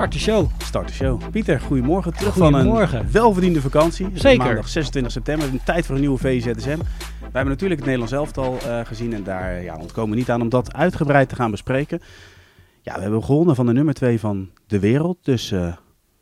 Start 0.00 0.12
de 0.12 0.18
show. 0.18 0.50
Start 0.58 0.88
de 0.88 0.94
show. 0.94 1.30
Pieter, 1.30 1.60
goedemorgen. 1.60 2.12
Terug 2.12 2.32
Goedemorgen. 2.32 2.88
van 2.88 2.98
een 2.98 3.12
welverdiende 3.12 3.60
vakantie. 3.60 4.08
Zeker. 4.14 4.44
Maandag 4.44 4.68
26 4.68 5.12
september. 5.12 5.48
Een 5.48 5.60
tijd 5.64 5.86
voor 5.86 5.94
een 5.94 6.00
nieuwe 6.00 6.18
VZSM. 6.18 6.78
We 7.18 7.30
hebben 7.32 7.44
natuurlijk 7.44 7.80
het 7.80 7.84
Nederlands 7.84 8.12
elftal 8.12 8.58
eh, 8.58 8.80
gezien. 8.84 9.12
En 9.12 9.22
daar 9.22 9.62
ja, 9.62 9.76
ontkomen 9.76 10.10
we 10.10 10.16
niet 10.16 10.30
aan 10.30 10.40
om 10.40 10.48
dat 10.48 10.74
uitgebreid 10.74 11.28
te 11.28 11.34
gaan 11.34 11.50
bespreken. 11.50 12.00
Ja, 12.82 12.94
we 12.94 13.00
hebben 13.00 13.24
gewonnen 13.24 13.54
van 13.54 13.66
de 13.66 13.72
nummer 13.72 13.94
2 13.94 14.20
van 14.20 14.50
de 14.66 14.78
wereld. 14.78 15.18
Dus 15.22 15.52
eh, 15.52 15.72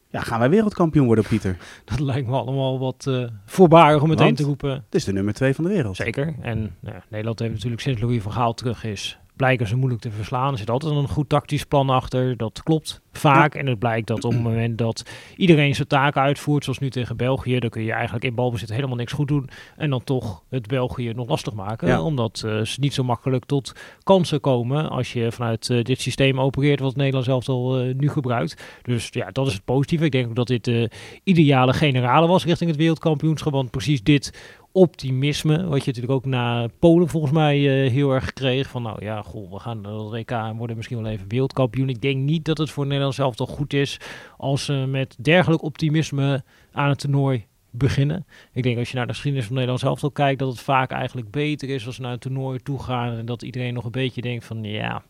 ja, 0.08 0.20
gaan 0.20 0.38
wij 0.38 0.50
wereldkampioen 0.50 1.06
worden, 1.06 1.24
Pieter? 1.24 1.56
Dat 1.84 2.00
lijkt 2.00 2.28
me 2.28 2.36
allemaal 2.36 2.78
wat 2.78 3.06
eh 3.06 3.24
voorbarig 3.46 4.02
om 4.02 4.08
meteen 4.08 4.24
Want? 4.24 4.36
te 4.36 4.44
roepen. 4.44 4.70
Het 4.70 4.94
is 4.94 5.04
de 5.04 5.12
nummer 5.12 5.34
2 5.34 5.54
van 5.54 5.64
de 5.64 5.70
wereld. 5.70 5.96
Zeker. 5.96 6.34
En 6.40 6.76
nou 6.80 6.96
Nederland 7.08 7.38
heeft 7.38 7.52
natuurlijk 7.52 7.82
sinds 7.82 8.00
Louis 8.00 8.22
van 8.22 8.32
Gaal 8.32 8.54
terug 8.54 8.84
is, 8.84 9.18
blijken 9.38 9.66
ze 9.66 9.76
moeilijk 9.76 10.02
te 10.02 10.10
verslaan. 10.10 10.52
Er 10.52 10.58
zit 10.58 10.70
altijd 10.70 10.94
een 10.94 11.08
goed 11.08 11.28
tactisch 11.28 11.64
plan 11.64 11.90
achter. 11.90 12.36
Dat 12.36 12.62
klopt 12.62 13.00
vaak. 13.18 13.54
En 13.54 13.66
het 13.66 13.78
blijkt 13.78 14.06
dat 14.06 14.24
op 14.24 14.32
het 14.32 14.42
moment 14.42 14.78
dat 14.78 15.02
iedereen 15.36 15.74
zijn 15.74 15.88
taken 15.88 16.22
uitvoert, 16.22 16.64
zoals 16.64 16.78
nu 16.78 16.90
tegen 16.90 17.16
België, 17.16 17.58
dan 17.58 17.70
kun 17.70 17.82
je 17.82 17.92
eigenlijk 17.92 18.24
in 18.24 18.34
balbezit 18.34 18.68
helemaal 18.68 18.96
niks 18.96 19.12
goed 19.12 19.28
doen. 19.28 19.48
En 19.76 19.90
dan 19.90 20.04
toch 20.04 20.42
het 20.48 20.66
België 20.66 21.12
nog 21.12 21.28
lastig 21.28 21.54
maken. 21.54 21.88
Ja. 21.88 22.02
Omdat 22.02 22.42
eh, 22.46 22.60
ze 22.60 22.80
niet 22.80 22.94
zo 22.94 23.04
makkelijk 23.04 23.44
tot 23.44 23.72
kansen 24.02 24.40
komen 24.40 24.90
als 24.90 25.12
je 25.12 25.32
vanuit 25.32 25.70
eh, 25.70 25.82
dit 25.82 26.00
systeem 26.00 26.40
opereert, 26.40 26.80
wat 26.80 26.96
Nederland 26.96 27.24
zelf 27.24 27.48
al 27.48 27.78
eh, 27.78 27.94
nu 27.94 28.08
gebruikt. 28.08 28.62
Dus 28.82 29.08
ja, 29.12 29.30
dat 29.30 29.46
is 29.46 29.52
het 29.52 29.64
positieve. 29.64 30.04
Ik 30.04 30.12
denk 30.12 30.28
ook 30.28 30.36
dat 30.36 30.46
dit 30.46 30.64
de 30.64 30.90
ideale 31.24 31.72
generale 31.72 32.26
was 32.26 32.44
richting 32.44 32.70
het 32.70 32.78
wereldkampioenschap. 32.78 33.52
Want 33.52 33.70
precies 33.70 34.02
dit 34.02 34.57
optimisme, 34.72 35.66
wat 35.66 35.80
je 35.80 35.86
natuurlijk 35.86 36.12
ook 36.12 36.24
na 36.24 36.68
Polen 36.78 37.08
volgens 37.08 37.32
mij 37.32 37.56
eh, 37.56 37.90
heel 37.90 38.10
erg 38.10 38.32
kreeg. 38.32 38.68
Van 38.68 38.82
nou 38.82 39.04
ja, 39.04 39.22
goh, 39.22 39.52
we 39.52 39.58
gaan 39.58 39.80
naar 39.80 39.92
het 39.92 40.30
en 40.30 40.56
worden 40.56 40.76
misschien 40.76 41.02
wel 41.02 41.12
even 41.12 41.28
wereldkampioen. 41.28 41.88
Ik 41.88 42.02
denk 42.02 42.16
niet 42.16 42.44
dat 42.44 42.58
het 42.58 42.70
voor 42.70 42.86
Nederland 42.86 43.14
zelf 43.14 43.34
toch 43.34 43.50
goed 43.50 43.72
is 43.72 44.00
als 44.36 44.64
ze 44.64 44.72
met 44.72 45.16
dergelijk 45.18 45.62
optimisme 45.62 46.42
aan 46.72 46.88
het 46.88 46.98
toernooi 46.98 47.46
beginnen. 47.70 48.26
Ik 48.52 48.62
denk 48.62 48.78
als 48.78 48.90
je 48.90 48.96
naar 48.96 49.06
de 49.06 49.12
geschiedenis 49.12 49.46
van 49.46 49.54
Nederland 49.54 49.82
zelf 49.82 50.02
al 50.02 50.10
kijkt, 50.10 50.38
dat 50.38 50.48
het 50.48 50.60
vaak 50.60 50.90
eigenlijk 50.90 51.30
beter 51.30 51.68
is 51.68 51.86
als 51.86 51.94
ze 51.94 52.00
naar 52.00 52.12
een 52.12 52.18
toernooi 52.18 52.58
toe 52.58 52.82
gaan 52.82 53.16
en 53.16 53.26
dat 53.26 53.42
iedereen 53.42 53.74
nog 53.74 53.84
een 53.84 53.90
beetje 53.90 54.20
denkt 54.20 54.44
van 54.44 54.64
ja, 54.64 55.02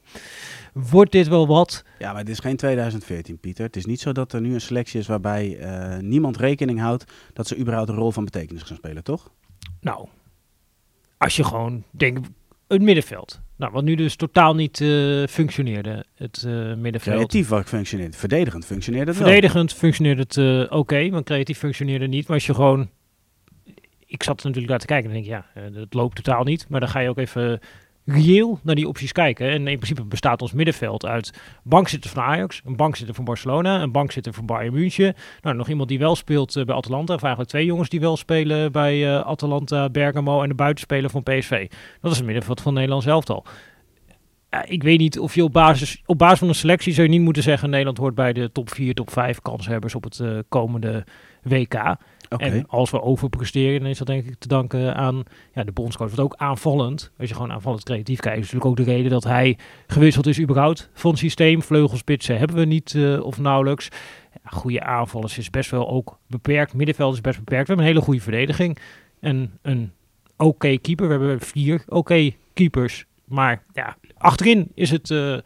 wordt 0.73 1.13
dit 1.13 1.29
wel 1.29 1.47
wat? 1.47 1.85
Ja, 1.99 2.11
maar 2.11 2.21
het 2.21 2.29
is 2.29 2.39
geen 2.39 2.57
2014, 2.57 3.39
Pieter. 3.39 3.65
Het 3.65 3.77
is 3.77 3.87
niet 3.87 4.01
zo 4.01 4.13
dat 4.13 4.33
er 4.33 4.41
nu 4.41 4.55
een 4.55 4.61
selectie 4.61 5.01
is 5.01 5.07
waarbij 5.07 5.59
eh, 5.59 5.99
niemand 5.99 6.37
rekening 6.37 6.81
houdt 6.81 7.05
dat 7.33 7.47
ze 7.47 7.59
überhaupt 7.59 7.89
een 7.89 7.95
rol 7.95 8.11
van 8.11 8.25
betekenis 8.25 8.63
gaan 8.63 8.77
spelen, 8.77 9.05
toch? 9.05 9.31
Nou, 9.81 10.09
als 11.17 11.37
je 11.37 11.45
gewoon 11.45 11.85
denkt, 11.91 12.29
het 12.69 12.83
middenveld. 12.83 13.41
Nou, 13.57 13.73
wat 13.73 13.85
nu 13.85 13.95
dus 13.95 14.17
totaal 14.17 14.55
niet 14.55 14.81
eh, 14.81 15.27
functioneerde, 15.27 16.05
het 16.15 16.45
eh, 16.47 16.75
middenveld. 16.75 17.17
Creatief 17.17 17.49
wat 17.49 17.69
functioneert. 17.69 18.17
Verdedigend 18.17 18.65
functioneert 18.65 19.07
het 19.09 19.17
wel. 19.17 19.27
Verdedigend 19.27 19.73
functioneerde 19.73 20.23
het 20.23 20.37
eh, 20.37 20.79
oké, 20.79 21.09
maar 21.09 21.23
creatief 21.23 21.59
functioneerde 21.59 22.07
niet. 22.07 22.27
Maar 22.27 22.37
als 22.37 22.47
je 22.47 22.55
gewoon... 22.55 22.91
Ik 24.07 24.23
zat 24.23 24.37
natuurlijk 24.37 24.69
naar 24.69 24.79
te 24.79 24.87
kijken 24.87 25.11
en 25.11 25.15
denk 25.15 25.27
ik, 25.27 25.31
ja, 25.33 25.63
het 25.79 25.95
loopt 25.95 26.17
totaal 26.17 26.45
niet. 26.45 26.69
Maar 26.69 26.81
dan 26.81 26.89
ga 26.89 26.99
je 26.99 27.09
ook 27.09 27.19
even 27.19 27.61
reëel 28.09 28.59
naar 28.63 28.75
die 28.75 28.89
opties 28.89 29.13
kijken. 29.13 29.51
En 29.51 29.67
in 29.67 29.77
principe 29.77 30.05
bestaat 30.05 30.43
ons 30.43 30.53
middenveld 30.53 31.07
uit 31.07 31.33
bankzitter 31.63 32.11
van 32.11 32.23
Ajax, 32.23 32.63
een 32.65 32.77
bankzitter 32.77 33.15
van 33.15 33.25
Barcelona, 33.25 33.83
een 33.83 33.93
bankzitter 33.93 34.33
van 34.33 34.47
Bayern 34.47 34.75
München. 34.75 35.15
Nou, 35.43 35.57
nog 35.57 35.69
iemand 35.69 35.89
die 35.89 35.99
wel 35.99 36.17
speelt 36.17 36.57
eh, 36.57 36.65
bij 36.65 36.75
Atalanta, 36.75 37.15
of 37.15 37.23
eigenlijk 37.23 37.51
twee 37.51 37.65
jongens 37.65 37.89
die 37.89 38.01
wel 38.01 38.17
spelen 38.17 38.73
bij 38.73 39.07
eh, 39.07 39.27
Atalanta, 39.27 39.91
Bergamo 39.91 40.43
en 40.43 40.49
de 40.49 40.55
buitenspeler 40.55 41.11
van 41.11 41.23
PSV. 41.23 41.71
Dat 42.01 42.11
is 42.11 42.17
het 42.17 42.27
middenveld 42.27 42.61
van 42.61 42.75
Nederland 42.75 43.07
elftal. 43.07 43.45
Ja, 44.51 44.65
ik 44.65 44.83
weet 44.83 44.99
niet 44.99 45.19
of 45.19 45.35
je 45.35 45.45
op 45.45 45.53
basis, 45.53 46.03
op 46.07 46.19
basis 46.19 46.39
van 46.39 46.49
een 46.49 46.55
selectie 46.55 46.93
zou 46.93 47.07
je 47.07 47.13
niet 47.13 47.23
moeten 47.23 47.43
zeggen 47.43 47.71
Nederland 47.71 47.99
hoort 47.99 48.15
bij 48.15 48.33
de 48.33 48.53
top 48.53 48.71
4, 48.71 48.95
top 48.95 49.11
5 49.11 49.41
kanshebbers 49.41 49.95
op 49.95 50.05
het 50.05 50.21
eh, 50.21 50.39
komende 50.49 51.05
WK. 51.43 51.97
En 52.29 52.67
als 52.69 52.91
we 52.91 53.03
overpresteren, 53.03 53.81
dan 53.81 53.89
is 53.89 53.99
dat 53.99 54.07
denk 54.07 54.25
ik 54.25 54.39
te 54.39 54.49
danken 54.49 54.95
aan 54.95 55.23
ja, 55.55 55.65
de 55.65 55.73
bondscoach. 55.73 56.09
Want 56.09 56.21
ook 56.21 56.35
aanvallend, 56.37 57.11
als 57.19 57.29
je 57.29 57.35
gewoon 57.35 57.53
aanvallend 57.53 57.85
creatief 57.85 58.21
kijkt, 58.21 58.39
is 58.39 58.53
natuurlijk 58.53 58.71
ook 58.71 58.87
de 58.87 58.93
reden 58.93 59.11
dat 59.11 59.25
hij 59.25 59.59
gewisseld 59.87 60.27
is 60.27 60.41
überhaupt 60.41 60.91
van 60.93 61.17
systeem. 61.17 61.63
Vleugelspitsen 61.63 62.39
hebben 62.39 62.57
we 62.57 62.65
niet 62.65 62.95
eh, 62.95 63.25
of 63.25 63.39
nauwelijks. 63.39 63.89
Goede 64.45 64.83
aanvallers 64.83 65.39
is 65.39 65.51
best 65.51 65.71
wel 65.71 65.89
ook 65.89 66.19
beperkt. 66.27 66.75
Middenveld 66.75 67.15
is 67.15 67.21
best 67.21 67.39
beperkt. 67.39 67.67
We 67.67 67.69
hebben 67.69 67.87
een 67.87 67.93
hele 67.93 68.05
goede 68.05 68.21
verdediging. 68.21 68.79
En 69.21 69.59
een 69.63 69.93
oké 70.37 70.77
keeper. 70.77 71.07
We 71.07 71.13
hebben 71.13 71.41
vier 71.41 71.83
oké 71.89 72.31
keepers. 72.55 73.07
Maar 73.25 73.63
ja, 73.73 73.97
achterin 74.17 74.71
is 74.75 74.91
het 74.91 75.11
eh 75.11 75.37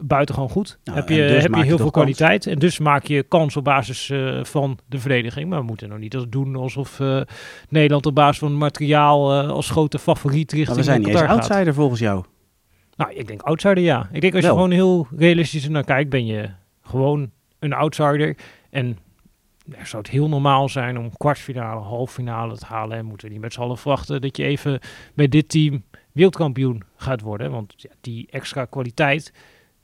buitengewoon 0.00 0.50
goed. 0.50 0.78
Nou, 0.84 0.98
heb 0.98 1.08
je, 1.08 1.16
dus 1.16 1.42
heb 1.42 1.54
je 1.54 1.62
heel 1.62 1.76
veel 1.76 1.90
kans. 1.90 1.92
kwaliteit. 1.92 2.46
En 2.46 2.58
dus 2.58 2.78
maak 2.78 3.04
je 3.04 3.22
kans 3.22 3.56
op 3.56 3.64
basis 3.64 4.10
eh, 4.10 4.44
van 4.44 4.78
de 4.86 4.98
verdediging. 4.98 5.48
Maar 5.48 5.58
we 5.58 5.64
moeten 5.64 5.88
nog 5.88 5.98
niet 5.98 6.14
als 6.14 6.26
doen 6.28 6.56
alsof 6.56 7.00
eh, 7.00 7.20
Nederland 7.68 8.06
op 8.06 8.14
basis 8.14 8.38
van 8.38 8.56
materiaal 8.56 9.32
eh, 9.32 9.48
als 9.48 9.70
grote 9.70 9.98
favoriet 9.98 10.52
richting 10.52 10.66
Maar 10.66 10.76
we 10.76 10.82
zijn 10.82 11.00
niet 11.00 11.08
eens 11.08 11.20
gaat. 11.20 11.28
outsider 11.28 11.74
volgens 11.74 12.00
jou. 12.00 12.24
Nou, 12.96 13.12
ik 13.12 13.26
denk 13.26 13.42
outsider 13.42 13.82
ja. 13.82 14.08
Ik 14.12 14.20
denk 14.20 14.34
als 14.34 14.44
Wel. 14.44 14.52
je 14.52 14.56
gewoon 14.56 14.74
heel 14.74 15.06
realistisch 15.16 15.68
naar 15.68 15.84
kijkt, 15.84 16.10
ben 16.10 16.26
je 16.26 16.50
gewoon 16.82 17.30
een 17.58 17.72
outsider. 17.72 18.36
En 18.70 18.98
zou 19.82 20.02
het 20.02 20.10
heel 20.10 20.28
normaal 20.28 20.68
zijn 20.68 20.98
om 20.98 21.16
kwartfinale, 21.16 21.80
halffinale 21.80 22.56
te 22.56 22.66
halen. 22.66 22.98
En 22.98 23.04
moeten 23.04 23.26
we 23.26 23.32
niet 23.32 23.42
met 23.42 23.52
z'n 23.52 23.60
allen 23.60 23.78
verwachten 23.78 24.20
dat 24.20 24.36
je 24.36 24.44
even 24.44 24.80
bij 25.14 25.28
dit 25.28 25.48
team 25.48 25.82
wereldkampioen 26.12 26.82
gaat 26.96 27.20
worden. 27.20 27.50
Want 27.50 27.74
ja, 27.76 27.90
die 28.00 28.26
extra 28.30 28.64
kwaliteit 28.64 29.32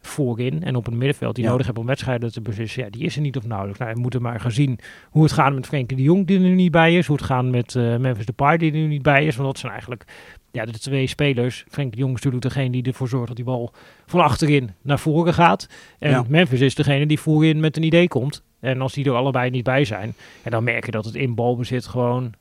voorin 0.08 0.62
en 0.62 0.76
op 0.76 0.84
het 0.84 0.94
middenveld 0.94 1.34
die 1.34 1.44
Ja. 1.44 1.50
nodig 1.50 1.64
hebben 1.66 1.82
om 1.82 1.88
wedstrijden 1.88 2.32
te 2.32 2.40
beslissen, 2.40 2.84
ja, 2.84 2.90
die 2.90 3.02
is 3.02 3.16
er 3.16 3.22
niet 3.22 3.36
of 3.36 3.46
nauwelijks. 3.46 3.78
Nou, 3.80 3.92
we 3.94 4.00
moeten 4.00 4.22
maar 4.22 4.40
gaan 4.40 4.50
zien 4.50 4.78
hoe 5.10 5.22
het 5.22 5.32
gaat 5.32 5.54
met 5.54 5.66
Frenkie 5.66 5.96
de 5.96 6.02
Jong 6.02 6.26
die 6.26 6.36
er 6.36 6.42
nu 6.42 6.54
niet 6.54 6.70
bij 6.70 6.96
is. 6.96 7.06
Hoe 7.06 7.16
het 7.16 7.24
gaat 7.24 7.44
met 7.44 7.74
eh, 7.74 7.96
Memphis 7.96 8.26
Depay 8.26 8.56
die 8.56 8.72
er 8.72 8.78
nu 8.78 8.86
niet 8.86 9.02
bij 9.02 9.26
is. 9.26 9.36
Want 9.36 9.48
dat 9.48 9.58
zijn 9.58 9.72
eigenlijk 9.72 10.04
ja, 10.50 10.64
de 10.64 10.78
twee 10.78 11.06
spelers. 11.06 11.64
Frenkie 11.68 11.94
de 11.96 12.00
Jong 12.02 12.16
is 12.16 12.22
natuurlijk 12.22 12.54
degene 12.54 12.70
die 12.70 12.82
ervoor 12.82 13.08
zorgt 13.08 13.26
dat 13.26 13.36
die 13.36 13.44
bal 13.44 13.72
van 14.06 14.20
achterin 14.20 14.70
naar 14.82 14.98
voren 14.98 15.34
gaat. 15.34 15.68
En 15.98 16.10
Ja. 16.10 16.24
Memphis 16.28 16.60
is 16.60 16.74
degene 16.74 17.06
die 17.06 17.20
voorin 17.20 17.60
met 17.60 17.76
een 17.76 17.82
idee 17.82 18.08
komt. 18.08 18.42
En 18.60 18.80
als 18.80 18.92
die 18.92 19.04
er 19.04 19.14
allebei 19.14 19.50
niet 19.50 19.64
bij 19.64 19.84
zijn, 19.84 20.14
ja, 20.44 20.50
dan 20.50 20.64
merk 20.64 20.84
je 20.84 20.90
dat 20.90 21.04
het 21.04 21.14
in 21.14 21.34
balbezit 21.34 21.86
gewoon 21.86 22.32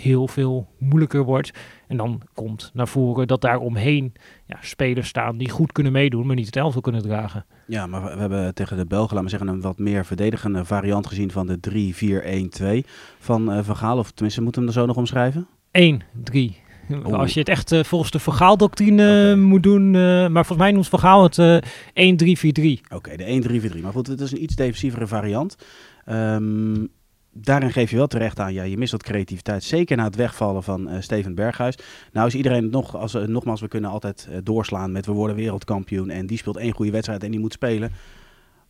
heel 0.00 0.28
veel 0.28 0.68
moeilijker 0.78 1.24
wordt. 1.24 1.50
En 1.88 1.96
dan 1.96 2.22
komt 2.34 2.70
naar 2.74 2.88
voren 2.88 3.26
dat 3.26 3.40
daar 3.40 3.58
omheen 3.58 4.12
ja, 4.46 4.56
spelers 4.60 5.08
staan 5.08 5.36
die 5.36 5.50
goed 5.50 5.72
kunnen 5.72 5.92
meedoen, 5.92 6.26
maar 6.26 6.36
niet 6.36 6.46
het 6.46 6.56
elftal 6.56 6.80
kunnen 6.80 7.02
dragen. 7.02 7.46
Ja, 7.66 7.86
maar 7.86 8.02
we, 8.02 8.20
hebben 8.20 8.54
tegen 8.54 8.76
de 8.76 8.86
Belgen, 8.86 9.14
laten 9.14 9.24
we 9.24 9.36
zeggen, 9.36 9.48
een 9.48 9.60
wat 9.60 9.78
meer 9.78 10.04
verdedigende 10.04 10.64
variant 10.64 11.06
gezien 11.06 11.30
van 11.30 11.46
de 11.46 12.82
3-4-1-2 12.84 12.88
van 13.18 13.52
eh 13.52 13.64
Van 13.64 13.76
Gaal. 13.76 13.98
Of 13.98 14.10
tenminste, 14.10 14.42
moeten 14.42 14.62
we 14.62 14.68
hem 14.68 14.76
er 14.76 14.82
zo 14.82 14.88
nog 14.88 14.96
omschrijven? 14.96 15.46
1, 15.70 16.00
3. 16.22 16.60
Oeh. 16.90 17.18
Als 17.18 17.32
je 17.34 17.38
het 17.38 17.48
echt 17.48 17.72
eh, 17.72 17.84
volgens 17.84 18.10
de 18.10 18.18
Vergaal-doctrine 18.18 19.30
Oké. 19.30 19.40
moet 19.40 19.62
doen, 19.62 19.86
eh, 19.86 20.00
maar 20.02 20.46
volgens 20.46 20.58
mij 20.58 20.70
noemt 20.72 20.88
Vergaal 20.88 21.22
het 21.22 21.38
eh 21.38 21.56
1, 21.92 22.16
3, 22.16 22.38
4, 22.38 22.52
3. 22.52 22.80
Oké, 22.94 23.16
de 23.16 23.24
1-3-4-3. 23.24 23.82
Maar 23.82 23.92
goed, 23.92 24.06
het 24.06 24.20
is 24.20 24.32
een 24.32 24.42
iets 24.42 24.54
defensievere 24.54 25.06
variant. 25.06 25.56
Ehm, 26.04 26.86
daarin 27.32 27.72
geef 27.72 27.90
je 27.90 27.96
wel 27.96 28.06
terecht 28.06 28.38
aan, 28.38 28.52
ja, 28.52 28.62
je 28.62 28.78
mist 28.78 28.92
wat 28.92 29.02
creativiteit. 29.02 29.64
Zeker 29.64 29.96
na 29.96 30.04
het 30.04 30.16
wegvallen 30.16 30.62
van 30.62 30.88
eh, 30.88 31.00
Steven 31.00 31.34
Berghuis. 31.34 31.78
Nou 32.12 32.26
is 32.26 32.34
iedereen 32.34 32.70
nog, 32.70 32.96
als, 32.96 33.12
nogmaals, 33.12 33.60
we 33.60 33.68
kunnen 33.68 33.90
altijd 33.90 34.28
eh, 34.30 34.38
doorslaan 34.42 34.92
met 34.92 35.06
we 35.06 35.12
worden 35.12 35.36
wereldkampioen. 35.36 36.10
En 36.10 36.26
die 36.26 36.38
speelt 36.38 36.56
één 36.56 36.72
goede 36.74 36.92
wedstrijd 36.92 37.22
en 37.22 37.30
die 37.30 37.40
moet 37.40 37.52
spelen. 37.52 37.90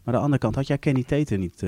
Maar 0.04 0.14
aan 0.14 0.20
de 0.20 0.24
andere 0.24 0.38
kant, 0.38 0.54
had 0.54 0.66
jij 0.66 0.78
Kenny 0.78 1.02
Tater 1.02 1.38
niet... 1.38 1.64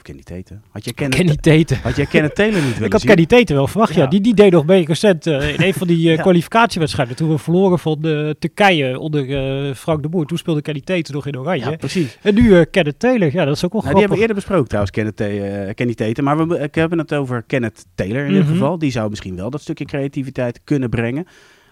of 0.00 0.06
Kenny 0.06 0.22
Tater? 0.22 0.60
Had 0.70 0.84
jij 0.84 0.92
Kenneth, 0.92 1.16
Kenny 1.18 1.36
Teten. 1.36 1.78
had 1.82 1.96
jij 1.96 2.06
Kenneth 2.06 2.34
Taylor 2.34 2.62
niet 2.62 2.80
Ik 2.80 2.92
had 2.92 3.00
zien? 3.00 3.10
Kenny 3.10 3.26
Teten 3.26 3.56
wel 3.56 3.66
verwacht, 3.66 3.94
ja. 3.94 4.02
Ja. 4.02 4.08
Die, 4.08 4.20
die 4.20 4.34
deed 4.34 4.52
nog 4.52 4.66
mee 4.66 4.84
recent 4.86 5.26
eh, 5.26 5.54
in 5.54 5.62
een 5.62 5.74
van 5.74 5.86
die 5.86 5.98
Ja. 6.10 6.22
kwalificatiewedstrijden. 6.22 7.16
Toen 7.16 7.28
we 7.30 7.38
verloren 7.38 7.78
van 7.78 8.02
eh, 8.04 8.30
Turkije 8.30 8.98
onder 8.98 9.74
Frank 9.74 10.02
de 10.02 10.08
Boer. 10.08 10.26
Toen 10.26 10.38
speelde 10.38 10.62
Kenny 10.62 10.80
Teten 10.80 11.14
nog 11.14 11.26
in 11.26 11.38
oranje. 11.38 11.70
Ja, 11.70 11.76
precies. 11.76 12.18
En 12.22 12.34
nu 12.34 12.64
Kenneth 12.64 12.98
Taylor. 12.98 13.32
Ja, 13.32 13.44
dat 13.44 13.56
is 13.56 13.64
ook 13.64 13.72
wel 13.72 13.80
Nou, 13.82 13.92
die 13.94 14.00
hebben 14.00 14.16
we 14.16 14.20
eerder 14.22 14.36
besproken 14.36 14.68
trouwens, 14.68 14.94
Kenneth, 14.96 15.74
Kenny 15.76 15.94
Tater. 15.94 16.24
Maar 16.24 16.48
we 16.48 16.58
ik 16.58 16.74
hebben 16.74 16.98
het 16.98 17.14
over 17.14 17.42
Kenneth 17.42 17.84
Taylor 17.94 18.24
in 18.24 18.32
dit 18.32 18.42
Mhm. 18.42 18.52
geval. 18.52 18.78
Die 18.78 18.90
zou 18.90 19.10
misschien 19.10 19.36
wel 19.36 19.50
dat 19.50 19.60
stukje 19.60 19.84
creativiteit 19.84 20.60
kunnen 20.64 20.90
brengen. 20.90 21.26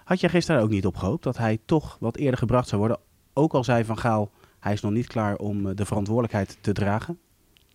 Had 0.04 0.20
jij 0.20 0.30
gisteren 0.30 0.62
ook 0.62 0.70
niet 0.70 0.86
op 0.86 0.96
gehoopt 0.96 1.22
dat 1.24 1.36
hij 1.38 1.58
toch 1.64 1.96
wat 2.00 2.16
eerder 2.16 2.38
gebracht 2.38 2.68
zou 2.68 2.80
worden? 2.80 2.98
Ook 3.34 3.52
al 3.52 3.64
zei 3.64 3.84
Van 3.84 3.98
Gaal, 3.98 4.30
hij 4.60 4.72
is 4.72 4.80
nog 4.80 4.92
niet 4.92 5.06
klaar 5.06 5.36
om 5.36 5.74
de 5.76 5.84
verantwoordelijkheid 5.84 6.58
te 6.60 6.72
dragen. 6.72 7.18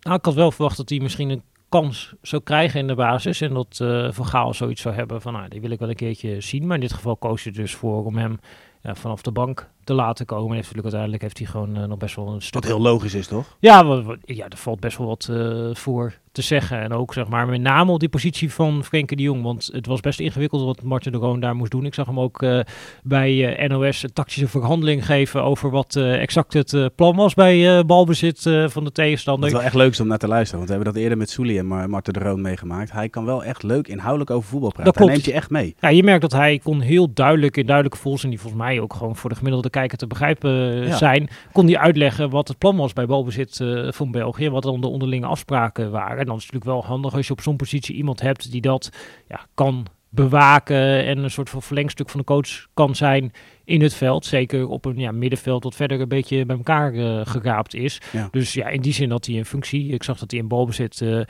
Nou, 0.03 0.17
ik 0.17 0.25
had 0.25 0.33
wel 0.33 0.51
verwacht 0.51 0.77
dat 0.77 0.89
hij 0.89 0.99
misschien 0.99 1.29
een 1.29 1.43
kans 1.69 2.13
zou 2.21 2.43
krijgen 2.43 2.79
in 2.79 2.87
de 2.87 2.95
basis. 2.95 3.41
En 3.41 3.53
dat 3.53 3.79
uh, 3.81 4.11
Van 4.11 4.25
Gaal 4.25 4.53
zoiets 4.53 4.81
zou 4.81 4.95
hebben 4.95 5.21
van, 5.21 5.33
nou, 5.33 5.47
die 5.47 5.61
wil 5.61 5.71
ik 5.71 5.79
wel 5.79 5.89
een 5.89 5.95
keertje 5.95 6.41
zien. 6.41 6.67
Maar 6.67 6.75
in 6.75 6.81
dit 6.81 6.93
geval 6.93 7.17
koos 7.17 7.43
je 7.43 7.51
dus 7.51 7.75
voor 7.75 8.05
om 8.05 8.17
hem 8.17 8.39
vanaf 8.81 9.21
de 9.21 9.31
bank 9.31 9.71
te 9.83 9.93
laten 9.93 10.25
komen. 10.25 10.49
En 10.49 10.55
natuurlijk 10.55 10.83
uiteindelijk 10.83 11.21
heeft 11.21 11.37
hij 11.37 11.47
gewoon 11.47 11.77
uh, 11.77 11.83
nog 11.83 11.97
best 11.97 12.15
wel 12.15 12.27
een 12.27 12.41
stuk... 12.41 12.53
Wat 12.53 12.65
heel 12.65 12.81
logisch 12.81 13.13
is, 13.13 13.27
toch? 13.27 13.57
Ja, 13.59 13.85
wat, 13.85 14.03
wat, 14.03 14.17
ja 14.25 14.49
er 14.49 14.57
valt 14.57 14.79
best 14.79 14.97
wel 14.97 15.07
wat 15.07 15.27
uh, 15.31 15.75
voor 15.75 16.13
te 16.31 16.41
zeggen. 16.41 16.79
En 16.79 16.93
ook 16.93 17.13
zeg 17.13 17.27
maar 17.27 17.47
met 17.47 17.61
name 17.61 17.91
op 17.91 17.99
die 17.99 18.09
positie 18.09 18.53
van 18.53 18.83
Frenkie 18.83 19.17
de 19.17 19.23
Jong. 19.23 19.43
Want 19.43 19.69
het 19.73 19.85
was 19.85 19.99
best 19.99 20.19
ingewikkeld 20.19 20.63
wat 20.63 20.81
Martin 20.81 21.11
de 21.11 21.17
Roon 21.17 21.39
daar 21.39 21.55
moest 21.55 21.71
doen. 21.71 21.85
Ik 21.85 21.93
zag 21.93 22.05
hem 22.05 22.19
ook 22.19 22.41
uh, 22.41 22.59
bij 23.03 23.65
NOS 23.67 24.03
een 24.03 24.13
tactische 24.13 24.47
verhandeling 24.47 25.05
geven 25.05 25.43
over 25.43 25.69
wat 25.69 25.95
exact 25.95 26.53
het 26.53 26.95
plan 26.95 27.15
was 27.15 27.33
bij 27.33 27.85
balbezit 27.85 28.41
van 28.67 28.83
de 28.83 28.91
tegenstander. 28.91 29.43
Het 29.43 29.53
is 29.53 29.57
wel 29.57 29.67
echt 29.67 29.75
leuk 29.75 29.99
om 29.99 30.07
naar 30.07 30.17
te 30.17 30.27
luisteren. 30.27 30.57
Want 30.57 30.69
we 30.69 30.75
hebben 30.75 30.93
dat 30.93 31.03
eerder 31.03 31.17
met 31.17 31.29
Soelie 31.29 31.57
en 31.57 31.89
Martin 31.89 32.13
de 32.13 32.19
Roon 32.19 32.41
meegemaakt. 32.41 32.91
Hij 32.91 33.09
kan 33.09 33.25
wel 33.25 33.43
echt 33.43 33.63
leuk 33.63 33.87
inhoudelijk 33.87 34.29
over 34.29 34.49
voetbal 34.49 34.71
praten. 34.71 34.93
Dat. 34.93 35.01
Hij 35.01 35.07
neemt 35.07 35.25
je 35.25 35.33
echt 35.33 35.49
mee. 35.49 35.75
Ja, 35.79 35.89
je 35.89 36.03
merkt 36.03 36.21
dat 36.21 36.31
hij 36.31 36.59
kon 36.63 36.81
heel 36.81 37.13
duidelijk 37.13 37.57
in 37.57 37.65
duidelijke 37.65 37.97
volzin, 37.97 38.29
die 38.29 38.39
volgens 38.39 38.61
mij 38.61 38.79
ook 38.79 38.93
gewoon 38.93 39.15
voor 39.15 39.29
de 39.29 39.35
gemiddelde 39.35 39.69
kijker 39.73 39.97
te 39.97 40.07
begrijpen 40.07 40.51
ja. 40.87 40.97
zijn, 40.97 41.29
kon 41.51 41.65
hij 41.65 41.77
uitleggen 41.77 42.29
wat 42.29 42.47
het 42.47 42.57
plan 42.57 42.77
was 42.77 42.93
bij 42.93 43.05
balbezit 43.05 43.59
uh, 43.59 43.91
van 43.91 44.11
België, 44.11 44.49
wat 44.49 44.63
dan 44.63 44.81
de 44.81 44.87
onderlinge 44.87 45.25
afspraken 45.25 45.91
waren. 45.91 46.17
En 46.17 46.25
dan 46.25 46.35
is 46.35 46.43
het 46.43 46.53
natuurlijk 46.53 46.81
wel 46.81 46.91
handig 46.91 47.15
als 47.15 47.27
je 47.27 47.33
op 47.33 47.41
zo'n 47.41 47.55
positie 47.55 47.95
iemand 47.95 48.21
hebt 48.21 48.51
die 48.51 48.61
dat 48.61 48.89
ja, 49.27 49.45
kan 49.53 49.87
bewaken 50.13 51.05
en 51.05 51.17
een 51.17 51.31
soort 51.31 51.49
van 51.49 51.61
verlengstuk 51.61 52.09
van 52.09 52.19
de 52.19 52.25
coach 52.25 52.67
kan 52.73 52.95
zijn 52.95 53.31
in 53.65 53.81
het 53.81 53.93
veld. 53.93 54.25
Zeker 54.25 54.67
op 54.67 54.85
een 54.85 54.97
ja, 54.97 55.11
middenveld 55.11 55.63
wat 55.63 55.75
verder 55.75 56.01
een 56.01 56.07
beetje 56.07 56.45
bij 56.45 56.55
elkaar 56.55 56.93
uh, 56.93 57.21
geraapt 57.23 57.73
is. 57.73 58.01
Ja. 58.11 58.27
Dus 58.31 58.53
ja, 58.53 58.67
in 58.67 58.81
die 58.81 58.93
zin 58.93 59.11
had 59.11 59.25
hij 59.25 59.37
een 59.37 59.45
functie. 59.45 59.87
Ik 59.87 60.03
zag 60.03 60.19
dat 60.19 60.31
hij 60.31 60.39
in 60.39 60.47
balbezit 60.47 61.01
uh, 61.01 61.21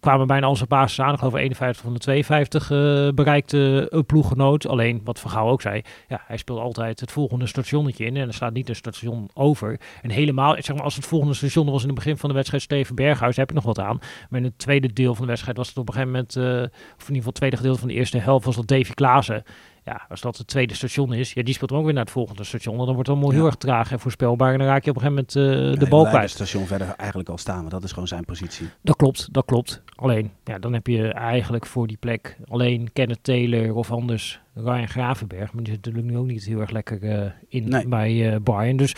kwamen 0.00 0.26
bijna 0.26 0.54
zijn 0.54 0.68
basis 0.68 1.00
aan. 1.00 1.12
Ik 1.12 1.18
geloof 1.18 1.34
51 1.34 1.82
van 1.82 1.92
de 1.92 1.98
52 1.98 2.70
uh, 2.70 3.08
bereikte 3.14 3.86
een 3.90 4.06
ploeggenoot. 4.06 4.66
Alleen, 4.66 5.00
wat 5.04 5.20
Vergaal 5.20 5.48
ook 5.48 5.60
zei, 5.60 5.82
ja, 6.08 6.20
hij 6.26 6.36
speelt 6.36 6.58
altijd 6.58 7.00
het 7.00 7.12
volgende 7.12 7.46
stationnetje 7.46 8.04
in. 8.04 8.16
En 8.16 8.26
er 8.26 8.34
staat 8.34 8.52
niet 8.52 8.68
een 8.68 8.76
station 8.76 9.30
over. 9.34 9.80
En 10.02 10.10
helemaal, 10.10 10.54
zeg 10.58 10.76
maar, 10.76 10.84
als 10.84 10.96
het 10.96 11.06
volgende 11.06 11.34
station 11.34 11.70
was 11.70 11.82
in 11.82 11.88
het 11.88 11.96
begin 11.96 12.16
van 12.16 12.28
de 12.28 12.34
wedstrijd 12.34 12.62
Steven 12.62 12.94
Berghuis, 12.94 13.36
heb 13.36 13.48
ik 13.48 13.54
nog 13.54 13.64
wat 13.64 13.78
aan. 13.78 13.98
Maar 14.30 14.40
in 14.40 14.46
het 14.46 14.58
tweede 14.58 14.92
deel 14.92 15.14
van 15.14 15.24
de 15.24 15.30
wedstrijd 15.30 15.56
was 15.56 15.68
het 15.68 15.76
op 15.76 15.88
een 15.88 15.94
gegeven 15.94 16.12
moment, 16.12 16.36
of 16.36 16.42
in 16.42 17.14
ieder 17.14 17.14
geval 17.14 17.22
het 17.24 17.34
tweede 17.34 17.56
gedeelte 17.56 17.78
van 17.78 17.88
de 17.88 17.94
eerste 17.94 18.18
helft, 18.18 18.44
was 18.44 18.56
dat 18.56 18.66
Davy 18.66 18.92
Klaassen. 18.92 19.42
Ja, 19.88 20.06
als 20.08 20.20
dat 20.20 20.36
het 20.36 20.46
tweede 20.46 20.74
station 20.74 21.12
is, 21.12 21.32
ja, 21.32 21.42
die 21.42 21.54
speelt 21.54 21.72
ook 21.72 21.84
weer 21.84 21.92
naar 21.92 22.02
het 22.02 22.12
volgende 22.12 22.44
station. 22.44 22.76
Dan 22.76 22.86
wordt 22.86 22.98
het 22.98 23.08
allemaal 23.08 23.30
heel 23.30 23.46
erg 23.46 23.56
traag 23.56 23.92
en 23.92 24.00
voorspelbaar. 24.00 24.52
En 24.52 24.58
dan 24.58 24.66
raak 24.66 24.84
je 24.84 24.90
op 24.90 24.96
een 24.96 25.02
gegeven 25.02 25.26
moment 25.36 25.74
uh, 25.74 25.80
de 25.80 25.88
bal 25.88 26.04
kwijt. 26.04 26.22
het 26.22 26.30
station 26.30 26.66
verder 26.66 26.94
eigenlijk 26.96 27.28
al 27.28 27.38
staan, 27.38 27.60
maar 27.60 27.70
dat 27.70 27.84
is 27.84 27.92
gewoon 27.92 28.08
zijn 28.08 28.24
positie. 28.24 28.68
Dat 28.82 28.96
klopt, 28.96 29.32
dat 29.32 29.44
klopt. 29.44 29.82
Alleen, 29.94 30.30
ja, 30.44 30.58
dan 30.58 30.72
heb 30.72 30.86
je 30.86 31.12
eigenlijk 31.12 31.66
voor 31.66 31.86
die 31.86 31.96
plek 31.96 32.36
alleen 32.48 32.92
Kenneth 32.92 33.22
Taylor 33.22 33.74
of 33.74 33.90
anders 33.90 34.40
Ryan 34.64 34.88
Gravenberg. 34.88 35.52
Maar 35.52 35.62
die 35.62 35.72
zit 35.72 35.84
natuurlijk 35.84 36.12
nu 36.12 36.18
ook 36.18 36.26
niet 36.26 36.44
heel 36.44 36.60
erg 36.60 36.70
lekker 36.70 37.02
uh, 37.02 37.30
in 37.48 37.68
nee. 37.68 37.88
bij 37.88 38.32
uh, 38.32 38.36
Bayern. 38.42 38.76
Dus 38.76 38.94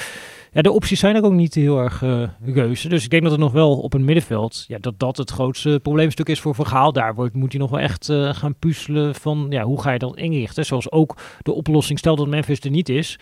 ja, 0.52 0.62
de 0.62 0.70
opties 0.70 1.00
zijn 1.00 1.16
er 1.16 1.24
ook 1.24 1.32
niet 1.32 1.54
heel 1.54 1.78
erg 1.78 2.02
uh, 2.02 2.28
reuze. 2.44 2.88
Dus 2.88 3.04
ik 3.04 3.10
denk 3.10 3.22
dat 3.22 3.32
het 3.32 3.40
nog 3.40 3.52
wel 3.52 3.80
op 3.80 3.94
een 3.94 4.04
middenveld, 4.04 4.64
ja, 4.68 4.78
dat 4.78 4.98
dat 4.98 5.16
het 5.16 5.30
grootste 5.30 5.80
probleemstuk 5.82 6.28
is 6.28 6.40
voor 6.40 6.54
Vergaal. 6.54 6.92
Daar 6.92 7.14
wordt, 7.14 7.34
moet 7.34 7.52
hij 7.52 7.60
nog 7.60 7.70
wel 7.70 7.80
echt 7.80 8.12
gaan 8.30 8.54
puzzelen 8.54 9.14
van, 9.14 9.46
ja, 9.50 9.62
hoe 9.62 9.80
ga 9.80 9.92
je 9.92 9.98
dat 9.98 10.16
inrichten? 10.16 10.66
Zoals 10.66 10.90
ook 10.90 11.16
de 11.42 11.52
oplossing, 11.52 11.98
stel 11.98 12.16
dat 12.16 12.28
Memphis 12.28 12.60
er 12.60 12.70
niet 12.70 12.88
is, 12.88 13.18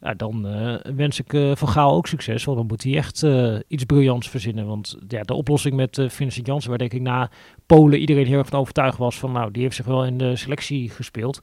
ja, 0.00 0.14
dan 0.14 0.46
uh, 0.46 0.74
wens 0.94 1.20
ik 1.20 1.32
uh, 1.32 1.56
Van 1.56 1.68
Gaal 1.68 1.94
ook 1.94 2.06
succes. 2.06 2.44
Want 2.44 2.58
dan 2.58 2.66
moet 2.66 2.82
hij 2.82 2.96
echt 2.96 3.22
uh, 3.22 3.58
iets 3.66 3.84
briljants 3.84 4.28
verzinnen. 4.28 4.66
Want 4.66 4.96
ja, 5.08 5.22
de 5.22 5.34
oplossing 5.34 5.74
met 5.74 5.98
uh, 5.98 6.08
Vincent 6.08 6.46
Janssen, 6.46 6.70
waar 6.70 6.78
denk 6.78 6.92
ik 6.92 7.00
na 7.00 7.30
Polen 7.66 7.98
iedereen 7.98 8.26
heel 8.26 8.38
erg 8.38 8.48
van 8.48 8.58
overtuigd 8.58 8.98
was 8.98 9.18
van... 9.18 9.32
nou, 9.32 9.50
die 9.50 9.62
heeft 9.62 9.76
zich 9.76 9.86
wel 9.86 10.04
in 10.04 10.18
de 10.18 10.36
selectie 10.36 10.90
gespeeld. 10.90 11.40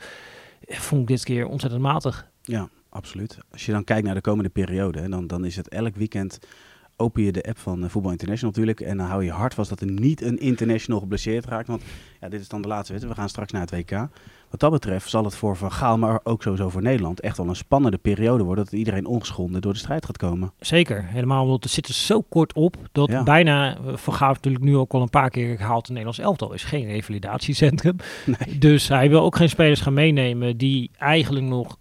Vond 0.68 1.02
ik 1.02 1.08
dit 1.08 1.24
keer 1.24 1.48
ontzettend 1.48 1.82
matig. 1.82 2.28
Ja, 2.42 2.70
absoluut. 2.90 3.38
Als 3.52 3.66
je 3.66 3.72
dan 3.72 3.84
kijkt 3.84 4.06
naar 4.06 4.16
de 4.16 4.22
komende 4.22 4.50
periode, 4.50 5.10
dan, 5.10 5.28
dan 5.28 5.46
is 5.46 5.56
het 5.56 5.68
elk 5.68 5.96
weekend 5.96 6.40
open 6.98 7.24
je 7.24 7.32
de 7.32 7.44
app 7.44 7.58
van 7.58 7.84
uh, 7.84 7.90
Voetbal 7.90 8.12
International 8.12 8.54
natuurlijk. 8.56 8.82
En 8.82 8.98
dan 8.98 9.08
hou 9.08 9.24
je 9.24 9.32
hard 9.32 9.54
vast 9.54 9.70
dat 9.70 9.82
er 9.82 9.92
niet 9.92 10.22
een 10.22 10.38
international 10.38 11.00
geblesseerd 11.00 11.46
raakt. 11.46 11.68
Want 11.68 11.84
ja, 12.20 12.30
dit 12.30 12.42
is 12.42 12.48
dan 12.48 12.62
de 12.62 12.68
laatste 12.68 12.92
wedstrijd. 12.92 13.16
We 13.16 13.22
gaan 13.22 13.30
straks 13.30 13.52
naar 13.52 13.62
het 13.62 13.72
WK. 13.72 14.08
Wat 14.50 14.60
dat 14.60 14.72
betreft 14.72 15.10
zal 15.10 15.24
het 15.24 15.36
voor 15.36 15.56
Van 15.56 15.72
Gaal, 15.72 15.98
maar 15.98 16.20
ook 16.24 16.42
sowieso 16.42 16.70
voor 16.70 16.82
Nederland, 16.82 17.20
echt 17.20 17.38
wel 17.38 17.48
een 17.48 17.56
spannende 17.56 17.98
periode 17.98 18.44
worden. 18.44 18.64
Dat 18.64 18.74
iedereen 18.74 19.06
ongeschonden 19.06 19.62
door 19.62 19.74
de 19.74 19.80
strijd 19.80 20.06
gaat 20.06 20.18
komen. 20.18 20.52
Zeker. 20.60 21.06
Helemaal 21.06 21.44
omdat 21.44 21.64
het 21.64 21.72
zit 21.72 21.88
er 21.88 21.94
zo 21.94 22.22
kort 22.22 22.54
op. 22.54 22.78
Dat 22.92 23.10
ja. 23.10 23.24
bijna, 23.24 23.78
eh, 23.78 23.96
Van 23.96 24.14
Gaal 24.14 24.34
natuurlijk 24.34 24.64
nu 24.64 24.78
ook 24.78 24.94
al 24.94 25.02
een 25.02 25.10
paar 25.10 25.30
keer 25.30 25.58
gehaald. 25.58 25.82
Het 25.82 25.90
Nederlands 25.90 26.20
elftal 26.20 26.54
is 26.54 26.64
geen 26.64 26.86
revalidatiecentrum. 26.86 27.96
Nee. 28.26 28.58
Dus 28.58 28.88
hij 28.88 29.10
wil 29.10 29.22
ook 29.22 29.36
geen 29.36 29.50
spelers 29.50 29.82
gaan 29.82 29.94
meenemen 29.94 30.58
die 30.58 30.92
eigenlijk 30.98 31.46
nog 31.46 31.78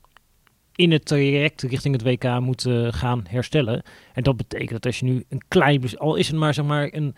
in 0.77 0.93
het 0.93 1.05
traject 1.05 1.63
richting 1.63 1.95
het 1.95 2.05
WK 2.05 2.41
moeten 2.41 2.93
gaan 2.93 3.25
herstellen. 3.29 3.83
En 4.13 4.23
dat 4.23 4.37
betekent 4.37 4.71
dat 4.71 4.87
als 4.87 4.99
je 4.99 5.05
nu 5.05 5.25
een 5.29 5.43
klein, 5.49 5.99
al 5.99 6.17
is 6.17 6.29
het 6.29 6.37
maar 6.37 6.55
zeg 6.55 6.65
maar 6.65 6.89
een 6.93 7.15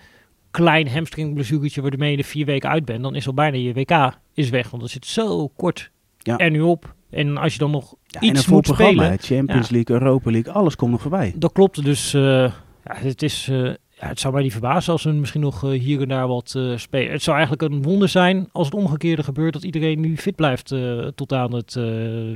klein 0.50 0.88
hamstringblessuretje 0.88 1.82
waarmee 1.82 2.10
je 2.10 2.16
er 2.16 2.24
vier 2.24 2.46
weken 2.46 2.70
uit 2.70 2.84
bent, 2.84 3.02
dan 3.02 3.14
is 3.14 3.26
al 3.26 3.34
bijna 3.34 3.56
je 3.56 3.72
WK 3.72 4.18
is 4.34 4.50
weg. 4.50 4.70
Want 4.70 4.82
het 4.82 4.92
zit 4.92 5.06
zo 5.06 5.48
kort 5.48 5.90
ja. 6.18 6.36
er 6.36 6.50
nu 6.50 6.60
op. 6.60 6.94
En 7.10 7.36
als 7.36 7.52
je 7.52 7.58
dan 7.58 7.70
nog 7.70 7.94
ja, 8.06 8.20
iets 8.20 8.46
een 8.46 8.52
moet 8.52 8.62
programma, 8.62 9.02
spelen... 9.02 9.18
Champions 9.18 9.70
League, 9.70 9.96
Europa 9.96 10.30
League, 10.30 10.52
alles 10.52 10.76
komt 10.76 10.90
nog 10.90 11.00
voorbij. 11.00 11.32
Dat 11.36 11.52
klopt, 11.52 11.84
dus 11.84 12.14
uh, 12.14 12.22
ja, 12.22 12.52
het 12.84 13.22
is... 13.22 13.48
Uh, 13.48 13.74
ja, 14.00 14.06
het 14.06 14.20
zou 14.20 14.34
mij 14.34 14.42
niet 14.42 14.52
verbazen 14.52 14.92
als 14.92 15.02
we 15.02 15.10
misschien 15.10 15.40
nog 15.40 15.64
uh, 15.64 15.80
hier 15.80 16.00
en 16.00 16.08
daar 16.08 16.28
wat 16.28 16.54
uh, 16.56 16.76
spelen. 16.76 17.12
Het 17.12 17.22
zou 17.22 17.36
eigenlijk 17.36 17.72
een 17.72 17.82
wonder 17.82 18.08
zijn 18.08 18.48
als 18.52 18.66
het 18.66 18.76
omgekeerde 18.76 19.22
gebeurt 19.22 19.52
dat 19.52 19.62
iedereen 19.62 20.00
nu 20.00 20.16
fit 20.16 20.36
blijft 20.36 20.70
uh, 20.70 21.06
tot 21.06 21.32
aan 21.32 21.54
het 21.54 21.74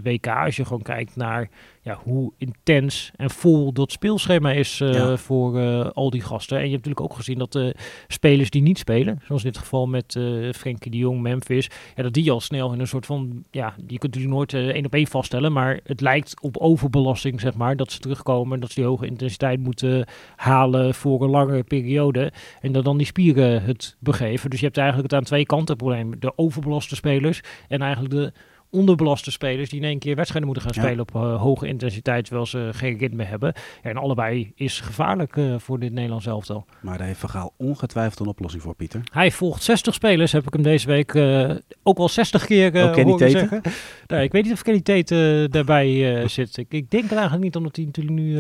WK. 0.03 0.27
Als 0.27 0.57
je 0.57 0.65
gewoon 0.65 0.83
kijkt 0.83 1.17
naar 1.17 1.49
ja, 1.83 1.99
hoe 2.03 2.33
intens 2.39 3.11
en 3.17 3.31
vol 3.31 3.73
dat 3.73 3.93
speelschema 3.93 4.53
is 4.53 4.79
ja. 4.79 5.17
voor 5.17 5.61
al 5.93 6.11
die 6.11 6.21
gasten. 6.21 6.57
En 6.59 6.65
je 6.65 6.71
hebt 6.71 6.85
natuurlijk 6.85 7.13
ook 7.13 7.19
gezien 7.19 7.39
dat 7.39 7.53
de 7.53 7.75
spelers 8.09 8.51
die 8.51 8.63
niet 8.63 8.79
spelen, 8.79 9.21
zoals 9.25 9.45
in 9.45 9.51
dit 9.51 9.61
geval 9.61 9.87
met 9.87 10.19
Frenkie 10.53 10.91
de 10.91 10.97
Jong, 10.97 11.21
Memphis, 11.21 11.71
ja, 11.97 12.03
dat 12.03 12.13
die 12.13 12.31
al 12.31 12.41
snel 12.41 12.73
in 12.73 12.81
een 12.81 12.87
soort 12.87 13.07
van, 13.07 13.45
ja, 13.51 13.75
die 13.77 13.99
kunt 13.99 14.15
natuurlijk 14.15 14.35
nooit 14.35 14.75
één 14.75 14.87
op 14.87 14.95
één 14.95 15.07
vaststellen, 15.07 15.53
maar 15.53 15.81
het 15.85 16.01
lijkt 16.01 16.41
op 16.41 16.57
overbelasting, 16.57 17.41
zeg 17.41 17.55
maar, 17.55 17.77
dat 17.77 17.93
ze 17.93 17.99
terugkomen, 17.99 18.61
dat 18.61 18.71
ze 18.71 18.81
die 18.81 18.89
hoge 18.89 19.07
intensiteit 19.07 19.61
moeten 19.61 20.07
halen 20.37 20.95
voor 20.95 21.23
een 21.23 21.31
lange 21.31 21.52
periode. 21.67 22.33
En 22.61 22.73
dat 22.73 22.85
dan 22.85 22.97
die 22.97 23.07
spieren 23.07 23.63
het 23.63 23.97
begeven. 23.99 24.51
Dus 24.51 24.59
je 24.59 24.65
hebt 24.65 24.79
eigenlijk 24.79 25.11
het 25.11 25.19
aan 25.19 25.27
twee 25.27 25.47
kanten 25.47 25.77
probleem. 25.77 26.21
De 26.21 26.33
overbelaste 26.37 26.95
spelers 26.95 27.41
en 27.69 27.83
eigenlijk 27.83 28.15
de 28.15 28.33
onderbelaste 28.73 29.31
spelers 29.31 29.71
die 29.71 29.81
in 29.81 29.87
één 29.87 29.99
keer 29.99 30.15
wedstrijden 30.15 30.49
moeten 30.51 30.71
gaan 30.71 30.83
spelen 30.83 31.01
op 31.01 31.15
uh, 31.15 31.41
hoge 31.41 31.67
intensiteit, 31.67 32.25
terwijl 32.25 32.47
ze 32.47 32.71
geen 32.73 32.99
ritme 32.99 33.25
hebben. 33.25 33.53
Ja, 33.83 33.91
en 33.91 33.97
allebei 33.97 34.53
is 34.55 34.81
gevaarlijk 34.81 35.37
uh, 35.37 35.55
voor 35.59 35.79
dit 35.79 35.93
Nederlands 35.93 36.27
elftal. 36.27 36.67
Maar 36.81 36.99
daar 36.99 37.07
heeft 37.07 37.19
Vergaal 37.19 37.53
ongetwijfeld 37.57 38.21
een 38.21 38.27
oplossing 38.27 38.63
voor, 38.63 38.75
Pieter. 38.75 39.01
Hij 39.13 39.31
volgt 39.31 39.63
60 39.63 39.95
spelers, 39.95 40.33
heb 40.33 40.47
ik 40.47 40.53
hem 40.53 40.63
deze 40.63 40.87
week 40.87 41.15
uh, 41.15 41.51
ook 41.83 41.99
al 41.99 42.09
60 42.09 42.47
keer 42.47 42.75
uh, 42.75 42.95
horen 42.95 43.31
zeggen. 43.31 43.61
Ik 44.07 44.33
weet 44.33 44.45
niet 44.45 44.53
of 44.53 44.63
Kenny 44.63 44.81
Tate 44.81 45.49
daarbij 45.51 46.29
zit. 46.29 46.57
Ik, 46.57 46.67
ik 46.69 46.91
denk 46.91 47.05
er 47.05 47.13
eigenlijk 47.13 47.43
niet, 47.43 47.57
omdat 47.57 47.77
hij 47.77 47.85
natuurlijk 47.85 48.17
nu 48.17 48.39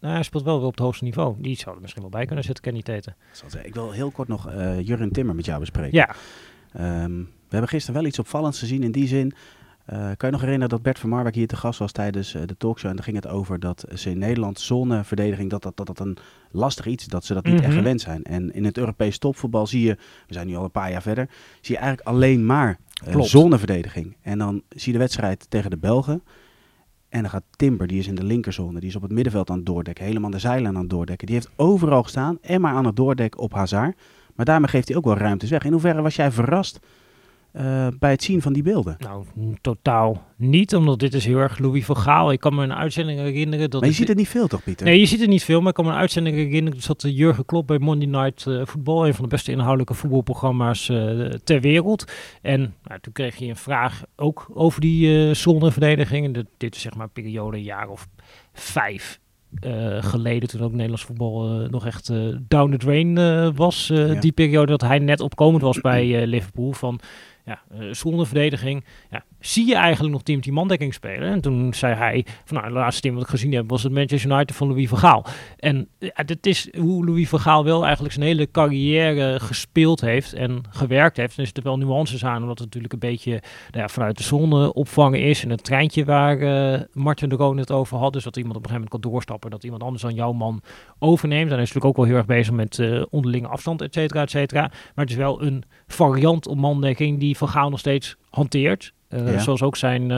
nou, 0.00 0.14
hij 0.14 0.22
speelt 0.22 0.44
wel 0.44 0.56
weer 0.56 0.66
op 0.66 0.72
het 0.72 0.80
hoogste 0.80 1.04
niveau. 1.04 1.36
Die 1.38 1.56
zou 1.56 1.74
er 1.74 1.80
misschien 1.80 2.02
wel 2.02 2.10
bij 2.10 2.26
kunnen 2.26 2.44
zitten, 2.44 2.64
Kenny 2.64 2.82
Teten. 2.82 3.16
Ik 3.62 3.74
wil 3.74 3.90
heel 3.90 4.10
kort 4.10 4.28
nog 4.28 4.50
uh, 4.50 4.80
Jurgen 4.80 5.12
Timmer 5.12 5.34
met 5.34 5.44
jou 5.44 5.60
bespreken. 5.60 5.98
Ja. 5.98 6.14
Um, 7.04 7.22
we 7.24 7.54
hebben 7.54 7.68
gisteren 7.68 8.00
wel 8.00 8.08
iets 8.08 8.18
opvallends 8.18 8.58
gezien 8.58 8.82
in 8.82 8.92
die 8.92 9.06
zin. 9.06 9.32
Uh, 9.92 9.98
kan 9.98 10.16
je 10.16 10.30
nog 10.30 10.40
herinneren 10.40 10.68
dat 10.68 10.82
Bert 10.82 10.98
van 10.98 11.08
Marwijk 11.08 11.34
hier 11.34 11.46
te 11.46 11.56
gast 11.56 11.78
was 11.78 11.92
tijdens 11.92 12.34
uh, 12.34 12.42
de 12.46 12.56
talkshow? 12.56 12.90
En 12.90 12.96
dan 12.96 13.04
ging 13.04 13.16
het 13.16 13.28
over 13.28 13.60
dat 13.60 13.84
ze 13.94 14.10
in 14.10 14.18
Nederland 14.18 14.60
zoneverdediging, 14.60 15.50
dat 15.50 15.62
dat, 15.62 15.76
dat 15.76 15.86
dat 15.86 16.00
een 16.00 16.16
lastig 16.50 16.86
iets, 16.86 17.06
dat 17.06 17.24
ze 17.24 17.34
dat 17.34 17.44
niet 17.44 17.52
mm 17.52 17.58
-hmm. 17.58 17.68
echt 17.68 17.78
gewend 17.78 18.00
zijn. 18.00 18.22
En 18.22 18.54
in 18.54 18.64
het 18.64 18.78
Europees 18.78 19.18
topvoetbal 19.18 19.66
zie 19.66 19.82
je, 19.82 19.94
we 20.26 20.34
zijn 20.34 20.46
nu 20.46 20.56
al 20.56 20.64
een 20.64 20.70
paar 20.70 20.90
jaar 20.90 21.02
verder, 21.02 21.28
zie 21.60 21.74
je 21.74 21.80
eigenlijk 21.80 22.08
alleen 22.08 22.46
maar 22.46 22.78
uh, 23.08 23.20
zoneverdediging. 23.20 24.16
En 24.22 24.38
dan 24.38 24.62
zie 24.68 24.86
je 24.86 24.92
de 24.92 24.98
wedstrijd 24.98 25.50
tegen 25.50 25.70
de 25.70 25.78
Belgen. 25.78 26.22
En 27.08 27.20
dan 27.20 27.30
gaat 27.30 27.44
Timber, 27.56 27.86
die 27.86 27.98
is 27.98 28.06
in 28.06 28.14
de 28.14 28.24
linkerzone, 28.24 28.80
die 28.80 28.88
is 28.88 28.96
op 28.96 29.02
het 29.02 29.12
middenveld 29.12 29.50
aan 29.50 29.56
het 29.56 29.66
doordekken, 29.66 30.04
helemaal 30.04 30.30
de 30.30 30.38
zeilen 30.38 30.68
aan 30.74 30.80
het 30.80 30.90
doordekken. 30.90 31.26
Die 31.26 31.36
heeft 31.36 31.50
overal 31.56 32.02
gestaan 32.02 32.38
en 32.40 32.60
maar 32.60 32.74
aan 32.74 32.86
het 32.86 32.96
doordekken 32.96 33.40
op 33.40 33.52
Hazard. 33.52 33.96
Maar 34.34 34.44
daarmee 34.44 34.68
geeft 34.68 34.88
hij 34.88 34.96
ook 34.96 35.04
wel 35.04 35.16
ruimtes 35.16 35.50
weg. 35.50 35.64
In 35.64 35.72
hoeverre 35.72 36.02
was 36.02 36.16
jij 36.16 36.32
verrast 36.32 36.80
uh, 37.52 37.86
bij 37.98 38.10
het 38.10 38.22
zien 38.22 38.42
van 38.42 38.52
die 38.52 38.62
beelden? 38.62 38.96
Nou, 38.98 39.24
totaal 39.60 40.26
niet, 40.36 40.74
omdat 40.74 40.98
dit 40.98 41.14
is 41.14 41.24
heel 41.24 41.38
erg 41.38 41.58
Louis 41.58 41.84
van 41.84 41.96
Gaal. 41.96 42.32
Ik 42.32 42.40
kan 42.40 42.54
me 42.54 42.62
een 42.62 42.74
uitzending 42.74 43.18
herinneren. 43.18 43.70
Dat 43.70 43.80
maar 43.80 43.90
je 43.90 43.96
ziet 43.96 44.08
het 44.08 44.16
niet 44.16 44.28
veel 44.28 44.46
toch, 44.46 44.62
Pieter? 44.62 44.86
Nee, 44.86 45.00
je 45.00 45.06
ziet 45.06 45.20
het 45.20 45.28
niet 45.28 45.44
veel, 45.44 45.58
maar 45.58 45.68
ik 45.68 45.74
kan 45.74 45.84
me 45.84 45.90
een 45.90 45.96
uitzending 45.96 46.36
herinneren. 46.36 46.70
Dat 46.70 46.82
zat 46.82 47.04
Jurgen 47.06 47.44
Klopp 47.44 47.66
bij 47.66 47.78
Monday 47.78 48.08
Night 48.08 48.46
uh, 48.46 48.64
Football, 48.64 49.06
een 49.06 49.14
van 49.14 49.24
de 49.24 49.30
beste 49.30 49.50
inhoudelijke 49.52 49.94
voetbalprogramma's 49.94 50.88
uh, 50.88 51.24
ter 51.24 51.60
wereld. 51.60 52.12
En 52.42 52.74
nou, 52.84 53.00
toen 53.00 53.12
kreeg 53.12 53.36
je 53.36 53.46
een 53.46 53.56
vraag 53.56 54.02
ook 54.16 54.50
over 54.54 54.80
die 54.80 55.34
zonneverdediging. 55.34 56.46
Dit 56.56 56.74
is 56.74 56.80
zeg 56.80 56.94
maar 56.94 57.04
een 57.04 57.12
periode, 57.12 57.56
een 57.56 57.62
jaar 57.62 57.88
of 57.88 58.08
vijf 58.52 59.20
geleden, 60.00 60.48
toen 60.48 60.60
ook 60.60 60.72
Nederlands 60.72 61.04
voetbal 61.04 61.68
nog 61.70 61.86
echt 61.86 62.12
down 62.48 62.70
the 62.70 62.76
drain 62.76 63.14
was. 63.54 63.86
Ja. 63.86 64.14
Die 64.14 64.32
periode 64.32 64.66
dat 64.66 64.80
hij 64.80 64.98
net 64.98 65.20
opkomend 65.20 65.62
was 65.62 65.80
bij 65.80 66.26
Liverpool. 66.26 66.72
Van 66.72 67.00
ja, 67.48 67.62
zonder 67.92 68.26
verdediging. 68.26 68.84
Ja, 69.10 69.24
zie 69.40 69.66
je 69.66 69.74
eigenlijk 69.74 70.12
nog 70.12 70.22
die 70.22 70.52
mandekking 70.52 70.94
spelen? 70.94 71.28
En 71.28 71.40
toen 71.40 71.74
zei 71.74 71.94
hij, 71.94 72.26
van 72.44 72.56
nou, 72.56 72.66
het 72.68 72.76
laatste 72.76 73.00
team 73.00 73.14
wat 73.14 73.22
ik 73.22 73.28
gezien 73.28 73.52
heb 73.52 73.70
was 73.70 73.82
het 73.82 73.92
Manchester 73.92 74.30
United 74.30 74.56
van 74.56 74.68
Louis 74.68 74.88
van 74.88 74.98
Gaal. 74.98 75.24
En 75.56 75.88
ja, 75.98 76.24
dit 76.24 76.46
is 76.46 76.68
hoe 76.78 77.04
Louis 77.04 77.28
van 77.28 77.40
Gaal 77.40 77.64
wel 77.64 77.84
eigenlijk 77.84 78.14
zijn 78.14 78.26
hele 78.26 78.50
carrière 78.50 79.40
gespeeld 79.40 80.00
heeft 80.00 80.32
en 80.32 80.62
gewerkt 80.70 81.16
heeft. 81.16 81.32
En 81.32 81.38
er 81.38 81.44
zitten 81.44 81.64
wel 81.64 81.78
nuances 81.78 82.24
aan, 82.24 82.42
omdat 82.42 82.58
het 82.58 82.66
natuurlijk 82.66 82.92
een 82.92 82.98
beetje 82.98 83.30
nou 83.30 83.42
ja, 83.70 83.88
vanuit 83.88 84.16
de 84.16 84.22
zon 84.22 84.72
opvangen 84.72 85.20
is. 85.20 85.44
En 85.44 85.50
het 85.50 85.64
treintje 85.64 86.04
waar 86.04 86.38
uh, 86.38 86.80
Martin 86.92 87.28
de 87.28 87.36
Roon 87.36 87.56
het 87.56 87.72
over 87.72 87.98
had, 87.98 88.12
dus 88.12 88.24
dat 88.24 88.36
iemand 88.36 88.56
op 88.56 88.62
een 88.62 88.68
gegeven 88.68 88.88
moment 88.90 89.02
kan 89.02 89.12
doorstappen, 89.12 89.50
dat 89.50 89.64
iemand 89.64 89.82
anders 89.82 90.02
dan 90.02 90.14
jouw 90.14 90.32
man 90.32 90.62
overneemt. 90.98 91.48
En 91.48 91.54
hij 91.54 91.62
is 91.62 91.72
natuurlijk 91.72 91.84
ook 91.84 91.96
wel 91.96 92.04
heel 92.04 92.16
erg 92.16 92.26
bezig 92.26 92.54
met 92.54 92.82
onderlinge 93.10 93.48
afstand, 93.48 93.82
et 93.82 93.94
cetera, 93.94 94.22
et 94.22 94.30
cetera. 94.30 94.60
Maar 94.60 95.04
het 95.04 95.10
is 95.10 95.16
wel 95.16 95.42
een 95.42 95.62
variant 95.86 96.46
op 96.46 96.56
mandekking 96.56 97.20
die 97.20 97.36
Van 97.38 97.48
Gaal 97.48 97.70
nog 97.70 97.78
steeds 97.78 98.16
hanteert. 98.30 98.92
Uh, 99.10 99.32
ja. 99.32 99.38
Zoals 99.38 99.62
ook 99.62 99.76
zijn 99.76 100.02
uh, 100.02 100.08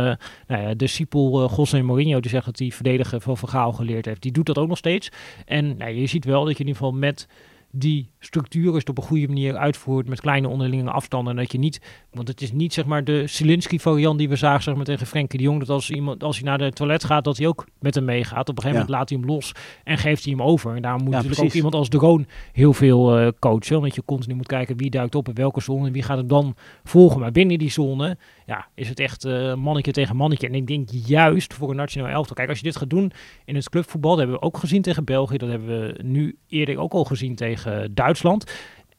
nou 0.47 0.63
ja, 0.63 0.75
discipel 0.75 1.43
uh, 1.43 1.57
José 1.57 1.83
Mourinho, 1.83 2.21
die 2.21 2.31
zegt 2.31 2.45
dat 2.45 2.59
hij 2.59 2.71
verdedigen 2.71 3.21
van 3.21 3.37
Vergaal 3.37 3.73
geleerd 3.73 4.05
heeft. 4.05 4.23
Die 4.23 4.33
doet 4.33 4.47
dat 4.47 4.59
ook 4.59 4.69
nog 4.69 4.79
steeds. 4.79 5.11
En 5.47 5.77
nou, 5.77 5.91
je 5.91 6.07
ziet 6.07 6.25
wel 6.25 6.45
dat 6.45 6.57
je 6.57 6.63
in 6.63 6.67
ieder 6.67 6.83
geval 6.83 6.99
met 6.99 7.29
die 7.73 8.11
structuur 8.19 8.83
op 8.89 8.99
een 8.99 9.05
goede 9.05 9.27
manier 9.27 9.57
uitvoert 9.57 10.09
met 10.09 10.21
kleine 10.21 10.49
onderlinge 10.49 10.91
afstanden. 10.91 11.33
En 11.33 11.43
dat 11.43 11.53
je 11.53 11.59
niet, 11.59 11.81
want 12.11 12.29
het 12.29 12.41
is 12.41 12.53
niet 12.53 12.73
zeg 12.73 12.85
maar 12.85 13.05
de 13.05 13.27
Zielinski 13.27 13.81
variant 13.81 14.19
die 14.19 14.29
we 14.29 14.37
zagen 14.37 14.63
zeg 14.63 14.75
maar, 14.75 14.85
tegen 14.85 15.07
Frenkie 15.07 15.39
de 15.39 15.45
Jong. 15.45 15.59
Dat 15.59 15.69
als, 15.69 15.91
iemand, 15.91 16.23
als 16.23 16.37
hij 16.37 16.45
naar 16.45 16.59
de 16.59 16.73
toilet 16.73 17.05
gaat, 17.05 17.25
dat 17.25 17.37
hij 17.37 17.47
ook 17.47 17.67
met 17.81 17.95
hem 17.95 18.05
meegaat. 18.05 18.49
Op 18.49 18.57
een 18.57 18.63
gegeven 18.63 18.81
ja. 18.81 18.87
moment 18.87 18.91
laat 18.91 19.09
hij 19.09 19.19
hem 19.19 19.29
los 19.29 19.53
en 19.85 19.99
geeft 19.99 20.25
hij 20.25 20.33
hem 20.33 20.43
over. 20.43 20.77
En 20.77 20.83
daar 20.83 20.93
moet 20.93 21.03
ja, 21.03 21.11
natuurlijk 21.11 21.35
precies. 21.35 21.51
ook 21.51 21.57
iemand 21.57 21.75
als 21.75 21.89
de 21.89 21.99
Roon 21.99 22.27
heel 22.53 22.73
veel 22.73 23.21
uh, 23.21 23.29
coachen. 23.39 23.77
Omdat 23.77 23.95
je 23.95 24.05
continu 24.05 24.35
moet 24.35 24.47
kijken 24.47 24.77
wie 24.77 24.91
duikt 24.91 25.15
op 25.15 25.29
in 25.29 25.35
welke 25.35 25.61
zone 25.61 25.87
en 25.87 25.93
wie 25.93 26.03
gaat 26.03 26.19
hem 26.19 26.29
dan 26.29 26.55
volgen. 26.85 27.21
Maar 27.21 27.33
binnen 27.33 27.59
die 27.59 27.71
zone 27.71 28.17
ja, 28.47 28.69
is 28.75 28.89
het 28.89 29.01
echt 29.01 29.25
uh, 29.25 29.55
mannetje 29.55 29.93
tegen 29.93 30.17
mannetje. 30.17 30.47
En 30.47 30.55
ik 30.55 30.67
denk 30.67 30.89
juist 30.91 31.55
voor 31.55 31.71
een 31.71 31.77
nationaal 31.77 32.09
elftal. 32.09 32.37
Kijk, 32.37 32.49
als 32.49 32.59
je 32.59 32.65
dit 32.65 32.77
gaat 32.77 32.91
doen 32.91 33.13
in 33.45 33.55
het 33.55 33.69
clubvoetbal, 33.69 34.11
dat 34.11 34.19
hebben 34.19 34.37
we 34.37 34.43
ook 34.43 34.59
gezien 34.59 34.83
tegen 34.83 35.05
België. 35.05 35.37
Dat 35.37 35.49
hebben 35.49 35.69
we 35.69 36.03
nu 36.03 36.37
eerder 36.49 36.79
ook 36.79 36.93
al 36.93 37.05
gezien 37.05 37.35
tegen 37.35 37.60
Duitsland. 37.91 38.53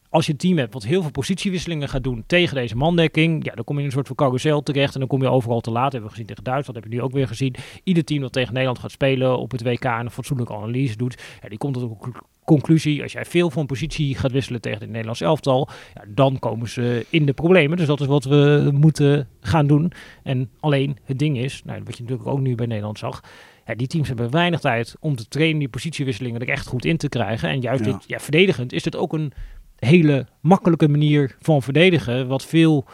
Als 0.09 0.25
je 0.25 0.31
een 0.31 0.37
team 0.37 0.57
hebt 0.57 0.73
wat 0.73 0.83
heel 0.83 1.01
veel 1.01 1.11
positiewisselingen 1.11 1.89
gaat 1.89 2.03
doen 2.03 2.23
tegen 2.27 2.55
deze 2.55 2.75
mandekking, 2.75 3.45
ja, 3.45 3.55
dan 3.55 3.63
kom 3.63 3.75
je 3.75 3.81
in 3.81 3.87
een 3.87 3.93
soort 3.93 4.07
van 4.07 4.15
carousel 4.15 4.63
terecht 4.63 4.93
en 4.93 4.99
dan 4.99 5.09
kom 5.09 5.21
je 5.21 5.29
overal 5.29 5.61
te 5.61 5.71
laat. 5.71 5.83
Dat 5.83 5.91
hebben 5.91 6.09
we 6.09 6.15
gezien 6.15 6.27
tegen 6.27 6.43
Duitsland, 6.43 6.79
hebben 6.79 6.91
we 6.91 6.97
nu 6.97 7.09
ook 7.09 7.15
weer 7.17 7.27
gezien. 7.27 7.55
Ieder 7.83 8.03
team 8.03 8.21
dat 8.21 8.31
tegen 8.31 8.53
Nederland 8.53 8.79
gaat 8.79 8.91
spelen 8.91 9.37
op 9.37 9.51
het 9.51 9.63
WK 9.63 9.83
en 9.83 9.99
een 9.99 10.11
fatsoenlijke 10.11 10.53
analyse 10.53 10.97
doet, 10.97 11.21
ja, 11.41 11.49
die 11.49 11.57
komt 11.57 11.73
tot 11.73 11.83
een 11.83 12.13
conclusie. 12.45 13.01
Als 13.01 13.11
jij 13.11 13.25
veel 13.25 13.49
van 13.49 13.65
positie 13.65 14.15
gaat 14.15 14.31
wisselen 14.31 14.61
tegen 14.61 14.79
het 14.79 14.89
Nederlands 14.89 15.21
elftal, 15.21 15.69
ja, 15.93 16.03
dan 16.07 16.39
komen 16.39 16.69
ze 16.69 17.05
in 17.09 17.25
de 17.25 17.33
problemen. 17.33 17.77
Dus 17.77 17.87
dat 17.87 18.01
is 18.01 18.07
wat 18.07 18.23
we 18.23 18.69
moeten 18.73 19.27
gaan 19.41 19.67
doen. 19.67 19.91
En 20.23 20.49
alleen 20.59 20.97
het 21.03 21.19
ding 21.19 21.37
is, 21.37 21.61
nou, 21.65 21.81
wat 21.83 21.97
je 21.97 22.03
natuurlijk 22.03 22.29
ook 22.29 22.39
nu 22.39 22.55
bij 22.55 22.65
Nederland 22.65 22.97
zag, 22.97 23.23
ja, 23.65 23.75
die 23.75 23.87
teams 23.87 24.07
hebben 24.07 24.31
weinig 24.31 24.59
tijd 24.59 24.95
om 24.99 25.15
te 25.15 25.27
trainen, 25.27 25.59
die 25.59 25.69
positiewisselingen 25.69 26.41
er 26.41 26.49
echt 26.49 26.67
goed 26.67 26.85
in 26.85 26.97
te 26.97 27.09
krijgen. 27.09 27.49
En 27.49 27.59
juist 27.59 27.85
Ja. 27.85 27.91
dit, 27.91 28.03
ja, 28.07 28.19
verdedigend 28.19 28.73
is 28.73 28.85
het 28.85 28.95
ook 28.95 29.13
een 29.13 29.33
hele 29.75 30.27
makkelijke 30.41 30.87
manier 30.87 31.35
van 31.39 31.61
verdedigen, 31.61 32.27
wat 32.27 32.45
veel 32.45 32.85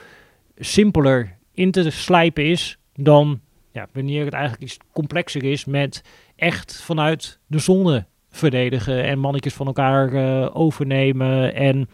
simpeler 0.57 1.36
in 1.53 1.71
te 1.71 1.89
slijpen 1.89 2.45
is 2.45 2.77
dan 2.95 3.39
ja, 3.71 3.88
wanneer 3.93 4.25
het 4.25 4.33
eigenlijk 4.33 4.63
iets 4.63 4.77
complexer 4.93 5.43
is 5.43 5.65
met 5.65 6.01
echt 6.36 6.81
vanuit 6.81 7.39
de 7.47 7.59
zone 7.59 8.05
verdedigen 8.29 9.03
en 9.03 9.19
mannetjes 9.19 9.53
van 9.53 9.67
elkaar 9.67 10.13
eh, 10.13 10.55
overnemen 10.55 11.53
en 11.55 11.89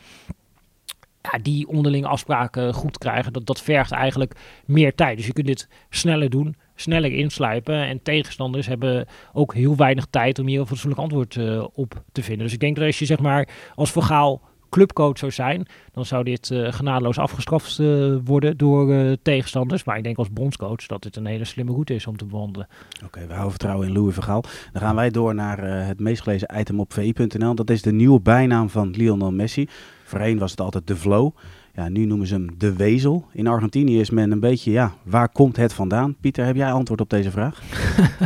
ja, 1.22 1.40
die 1.42 1.68
onderlinge 1.68 2.08
afspraken 2.08 2.74
goed 2.74 2.98
krijgen. 2.98 3.34
Dat, 3.34 3.46
dat 3.46 3.62
vergt 3.62 3.92
eigenlijk 3.92 4.36
meer 4.66 4.96
tijd. 4.96 5.18
Dus 5.18 5.26
je 5.26 5.34
kunt 5.34 5.48
dit 5.48 5.68
sneller 5.90 6.30
doen, 6.30 6.56
sneller 6.76 7.12
inslijpen. 7.12 7.88
En 7.88 8.02
tegenstanders 8.04 8.68
hebben 8.68 9.08
ook 9.34 9.54
heel 9.54 9.76
weinig 9.76 10.06
tijd 10.10 10.40
om 10.40 10.48
hier 10.48 10.60
een 10.60 10.68
fatsoenlijk 10.68 11.02
antwoord 11.02 11.36
eh, 11.36 11.66
op 11.74 12.04
te 12.12 12.24
vinden. 12.24 12.44
Dus 12.44 12.54
ik 12.54 12.60
denk 12.60 12.76
dat 12.76 12.86
als 12.86 13.00
je 13.00 13.06
zeg 13.06 13.20
maar 13.20 13.50
als 13.76 13.92
vergaal 13.92 14.42
clubcoach 14.70 15.18
zou 15.18 15.32
zijn, 15.32 15.66
dan 15.92 16.06
zou 16.06 16.24
dit 16.24 16.52
eh, 16.52 16.74
genadeloos 16.74 17.18
afgestraft 17.18 17.80
eh, 17.80 18.16
worden 18.24 18.58
door 18.58 19.18
tegenstanders. 19.22 19.84
Maar 19.84 19.98
ik 19.98 20.04
denk 20.04 20.18
als 20.18 20.32
bondscoach 20.32 20.86
dat 20.86 21.04
dit 21.04 21.16
een 21.16 21.26
hele 21.26 21.46
slimme 21.46 21.72
route 21.72 21.94
is 21.94 22.08
om 22.08 22.18
te 22.18 22.26
bewandelen. 22.26 22.68
Oké, 23.06 23.20
we 23.20 23.32
houden 23.32 23.50
vertrouwen 23.50 23.88
in 23.88 23.94
Louis 23.94 24.14
Vergaal. 24.14 24.44
Dan 24.72 24.82
gaan 24.82 24.96
wij 24.96 25.10
door 25.10 25.36
naar 25.36 25.64
het 25.64 26.00
meest 26.00 26.22
gelezen 26.22 26.60
item 26.60 26.80
op 26.80 26.94
vi.nl. 26.94 27.56
Dat 27.56 27.70
is 27.70 27.82
de 27.82 27.94
nieuwe 27.94 28.22
bijnaam 28.22 28.70
van 28.70 28.90
Lionel 28.90 29.32
Messi. 29.32 29.68
Voorheen 30.04 30.38
was 30.38 30.52
het 30.52 30.62
altijd 30.62 30.88
de 30.88 30.96
Flow. 30.96 31.32
Ja, 31.76 31.90
nu 31.90 32.06
noemen 32.06 32.28
ze 32.28 32.34
hem 32.34 32.50
de 32.58 32.74
Wezel. 32.76 33.26
In 33.32 33.48
Argentinië 33.48 34.00
is 34.00 34.10
men 34.10 34.32
een 34.32 34.40
beetje, 34.40 34.72
ja, 34.72 34.94
waar 35.04 35.30
komt 35.30 35.56
het 35.58 35.74
vandaan? 35.74 36.16
Pieter, 36.22 36.46
heb 36.46 36.56
jij 36.56 36.72
antwoord 36.72 37.02
op 37.02 37.10
deze 37.10 37.32
vraag? 37.32 37.62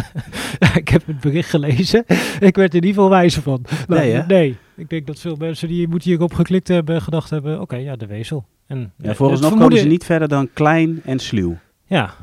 ik 0.82 0.88
heb 0.90 1.06
het 1.06 1.20
bericht 1.20 1.50
gelezen. 1.50 2.04
Ik 2.40 2.56
werd 2.56 2.74
er 2.74 2.82
in 2.82 2.88
ieder 2.88 2.90
geval 2.94 3.10
wijzer 3.10 3.42
van. 3.42 3.66
Nee, 3.88 4.22
nee. 4.28 4.58
Ik 4.76 4.90
denk 4.90 5.08
dat 5.08 5.20
veel 5.20 5.36
mensen 5.36 5.68
die 5.68 5.88
moeten 5.88 6.10
hierop 6.10 6.34
geklikt 6.34 6.68
hebben 6.68 7.02
gedacht 7.02 7.30
hebben, 7.30 7.62
oké, 7.62 7.76
ja, 7.76 7.96
de 7.96 8.06
wezel. 8.06 8.46
En, 8.66 8.94
Ja, 8.98 9.10
eh, 9.10 9.16
volgens 9.16 9.40
het 9.42 9.50
nog 9.50 9.60
komen 9.60 9.78
ze 9.80 9.88
niet 9.88 10.04
verder 10.06 10.28
dan 10.28 10.50
klein 10.54 11.02
en 11.04 11.20
sluw. 11.20 11.58
Ja. 11.86 12.14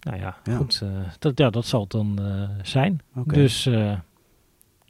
Nou 0.00 0.18
ja, 0.18 0.36
Ja. 0.44 0.56
goed. 0.56 0.80
eh, 0.82 0.88
dat, 1.18 1.38
ja, 1.38 1.50
dat 1.50 1.66
zal 1.66 1.80
het 1.80 1.90
dan 1.90 2.18
eh, 2.22 2.48
zijn. 2.62 3.00
Dus, 3.24 3.68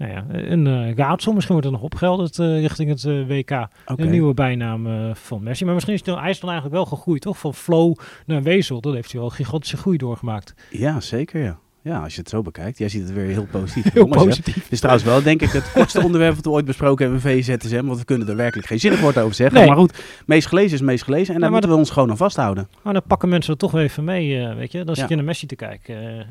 nou 0.01 0.13
ja, 0.13 0.25
een 0.29 0.67
eh, 0.67 0.95
raadsel. 0.95 1.33
Misschien 1.33 1.55
wordt 1.55 1.69
er 1.69 1.75
nog 1.75 1.83
opgehelderd 1.83 2.39
eh, 2.39 2.61
richting 2.61 2.89
het 2.89 3.05
eh, 3.05 3.27
WK. 3.27 3.69
Een 3.85 4.11
nieuwe 4.11 4.35
bijnaam 4.35 5.15
van 5.15 5.43
Messi. 5.43 5.65
Maar 5.65 5.75
misschien 5.75 5.95
is 5.95 6.05
hij 6.05 6.31
is 6.31 6.41
dan 6.41 6.49
eigenlijk 6.49 6.77
wel 6.77 6.87
gegroeid, 6.87 7.23
toch? 7.23 7.39
Van 7.39 7.55
flow 7.55 7.95
naar 8.27 8.43
wezel. 8.43 8.81
Dan 8.81 8.95
heeft 8.95 9.11
hij 9.11 9.21
wel 9.21 9.31
een 9.31 9.37
gigantische 9.37 9.77
groei 9.77 9.97
doorgemaakt. 9.97 10.55
Ja, 10.71 11.01
zeker 11.01 11.43
ja. 11.43 11.59
Ja, 11.83 11.99
als 12.03 12.15
je 12.15 12.21
het 12.21 12.29
zo 12.31 12.43
bekijkt. 12.43 12.79
Jij 12.79 12.89
ziet 12.89 13.03
het 13.03 13.13
weer 13.13 13.27
heel 13.27 13.47
positief. 13.51 13.93
Heel 13.95 14.07
positief. 14.07 14.55
Dit 14.55 14.73
is 14.73 14.79
trouwens 14.79 15.07
wel, 15.07 15.23
denk 15.23 15.43
ik, 15.43 15.51
het 15.51 15.73
kortste 15.73 16.03
onderwerp 16.07 16.35
dat 16.35 16.45
we 16.45 16.51
ooit 16.51 16.65
besproken 16.65 17.05
hebben 17.05 17.21
VZSM. 17.23 17.85
Want 17.85 17.99
we 17.99 18.05
kunnen 18.05 18.29
er 18.29 18.37
werkelijk 18.37 18.69
geen 18.69 18.81
zinnig 18.81 19.01
woord 19.01 19.19
over 19.19 19.35
zeggen. 19.35 19.59
Nee. 19.59 19.67
Maar 19.67 19.77
goed, 19.77 20.03
meest 20.27 20.49
gelezen 20.49 20.73
is 20.75 20.81
meest 20.81 21.05
gelezen. 21.05 21.35
En 21.35 21.41
daar 21.41 21.49
Ja, 21.49 21.51
moeten 21.55 21.71
we 21.71 21.77
ons 21.77 21.91
gewoon 21.91 22.11
aan 22.11 22.17
vasthouden. 22.17 22.69
Maar 22.83 22.93
dan 22.93 23.03
pakken 23.07 23.29
mensen 23.29 23.53
er 23.53 23.59
toch 23.59 23.71
weer 23.73 23.83
even 23.83 24.05
mee, 24.05 24.39
eh, 24.41 24.55
weet 24.57 24.73
je. 24.73 24.85
Dan 24.85 24.97
zit 24.97 25.09
je 25.09 25.15
naar 25.15 25.25
Messi 25.25 25.47
te 25.47 25.57
kijken. 25.57 25.97
eh, 25.97 26.21
eh, 26.21 26.27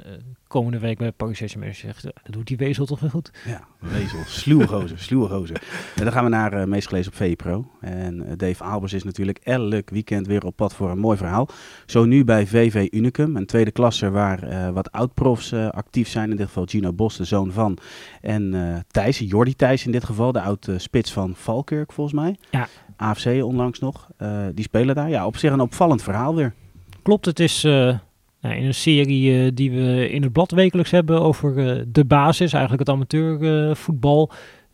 komende 0.48 0.80
week 0.80 0.98
bij 0.98 1.12
Paris 1.12 1.38
Saint-Germain. 1.38 1.76
Zegt, 1.76 2.04
dat 2.04 2.14
doet 2.30 2.48
die 2.48 2.58
wezel 2.58 2.86
toch 2.86 3.00
weer 3.00 3.10
goed. 3.10 3.32
Ja, 3.46 3.64
wezel. 3.80 4.20
Sluwe 4.26 4.68
gozer, 4.68 5.00
sluwe 5.00 5.28
gozer. 5.28 5.62
En 5.96 6.04
dan 6.04 6.14
gaan 6.14 6.24
we 6.24 6.30
naar 6.30 6.54
eh, 6.54 6.66
meest 6.66 6.88
gelezen 6.88 7.12
op 7.12 7.18
VPRO. 7.18 7.66
En 7.82 8.26
Dave 8.38 8.64
Albers 8.64 8.94
is 8.94 9.04
natuurlijk 9.04 9.40
elk 9.44 9.90
weekend 9.90 10.28
weer 10.28 10.46
op 10.46 10.56
pad 10.56 10.74
voor 10.76 10.90
een 10.90 11.00
mooi 11.00 11.18
verhaal. 11.18 11.48
Zo 11.86 12.06
nu 12.06 12.24
bij 12.24 12.48
VV 12.48 12.88
Unicum, 12.92 13.36
een 13.36 13.46
tweede 13.46 13.72
klasse 13.72 14.10
waar 14.10 14.74
wat 14.74 14.92
oud-profs 14.92 15.39
eh, 15.52 15.70
actief 15.70 16.10
zijn. 16.10 16.30
In 16.32 16.36
dit 16.36 16.48
geval 16.48 16.66
Gino 16.66 16.94
Bos, 16.94 17.18
de 17.18 17.24
zoon 17.24 17.52
van. 17.52 17.78
En 18.22 18.54
eh 18.54 18.80
Thijs, 18.88 19.20
Jordi 19.20 19.56
Thijs 19.56 19.86
in 19.86 19.92
dit 19.92 20.04
geval, 20.04 20.32
de 20.32 20.42
oud-spits 20.42 21.12
van 21.12 21.36
Valkirk 21.36 21.94
volgens 21.94 22.16
mij. 22.16 22.36
Ja. 22.52 22.68
AFC 22.98 23.44
onlangs 23.44 23.80
nog. 23.80 24.08
Eh, 24.18 24.46
die 24.54 24.64
spelen 24.64 24.96
daar. 24.96 25.10
Ja, 25.10 25.26
op 25.26 25.38
zich 25.38 25.52
een 25.52 25.60
opvallend 25.60 26.04
verhaal 26.04 26.36
weer. 26.36 26.54
Klopt, 27.02 27.26
het 27.26 27.40
is 27.40 27.64
eh, 27.64 27.98
nou, 28.42 28.56
in 28.56 28.66
een 28.66 28.74
serie 28.74 29.46
eh, 29.46 29.52
die 29.54 29.72
we 29.72 30.10
in 30.10 30.24
het 30.24 30.32
blad 30.32 30.52
wekelijks 30.52 30.92
hebben 30.92 31.22
over 31.22 31.58
eh, 31.58 31.84
de 31.88 32.06
basis, 32.06 32.54
eigenlijk 32.54 32.88
het 32.88 32.96
amateurvoetbal. 32.96 34.32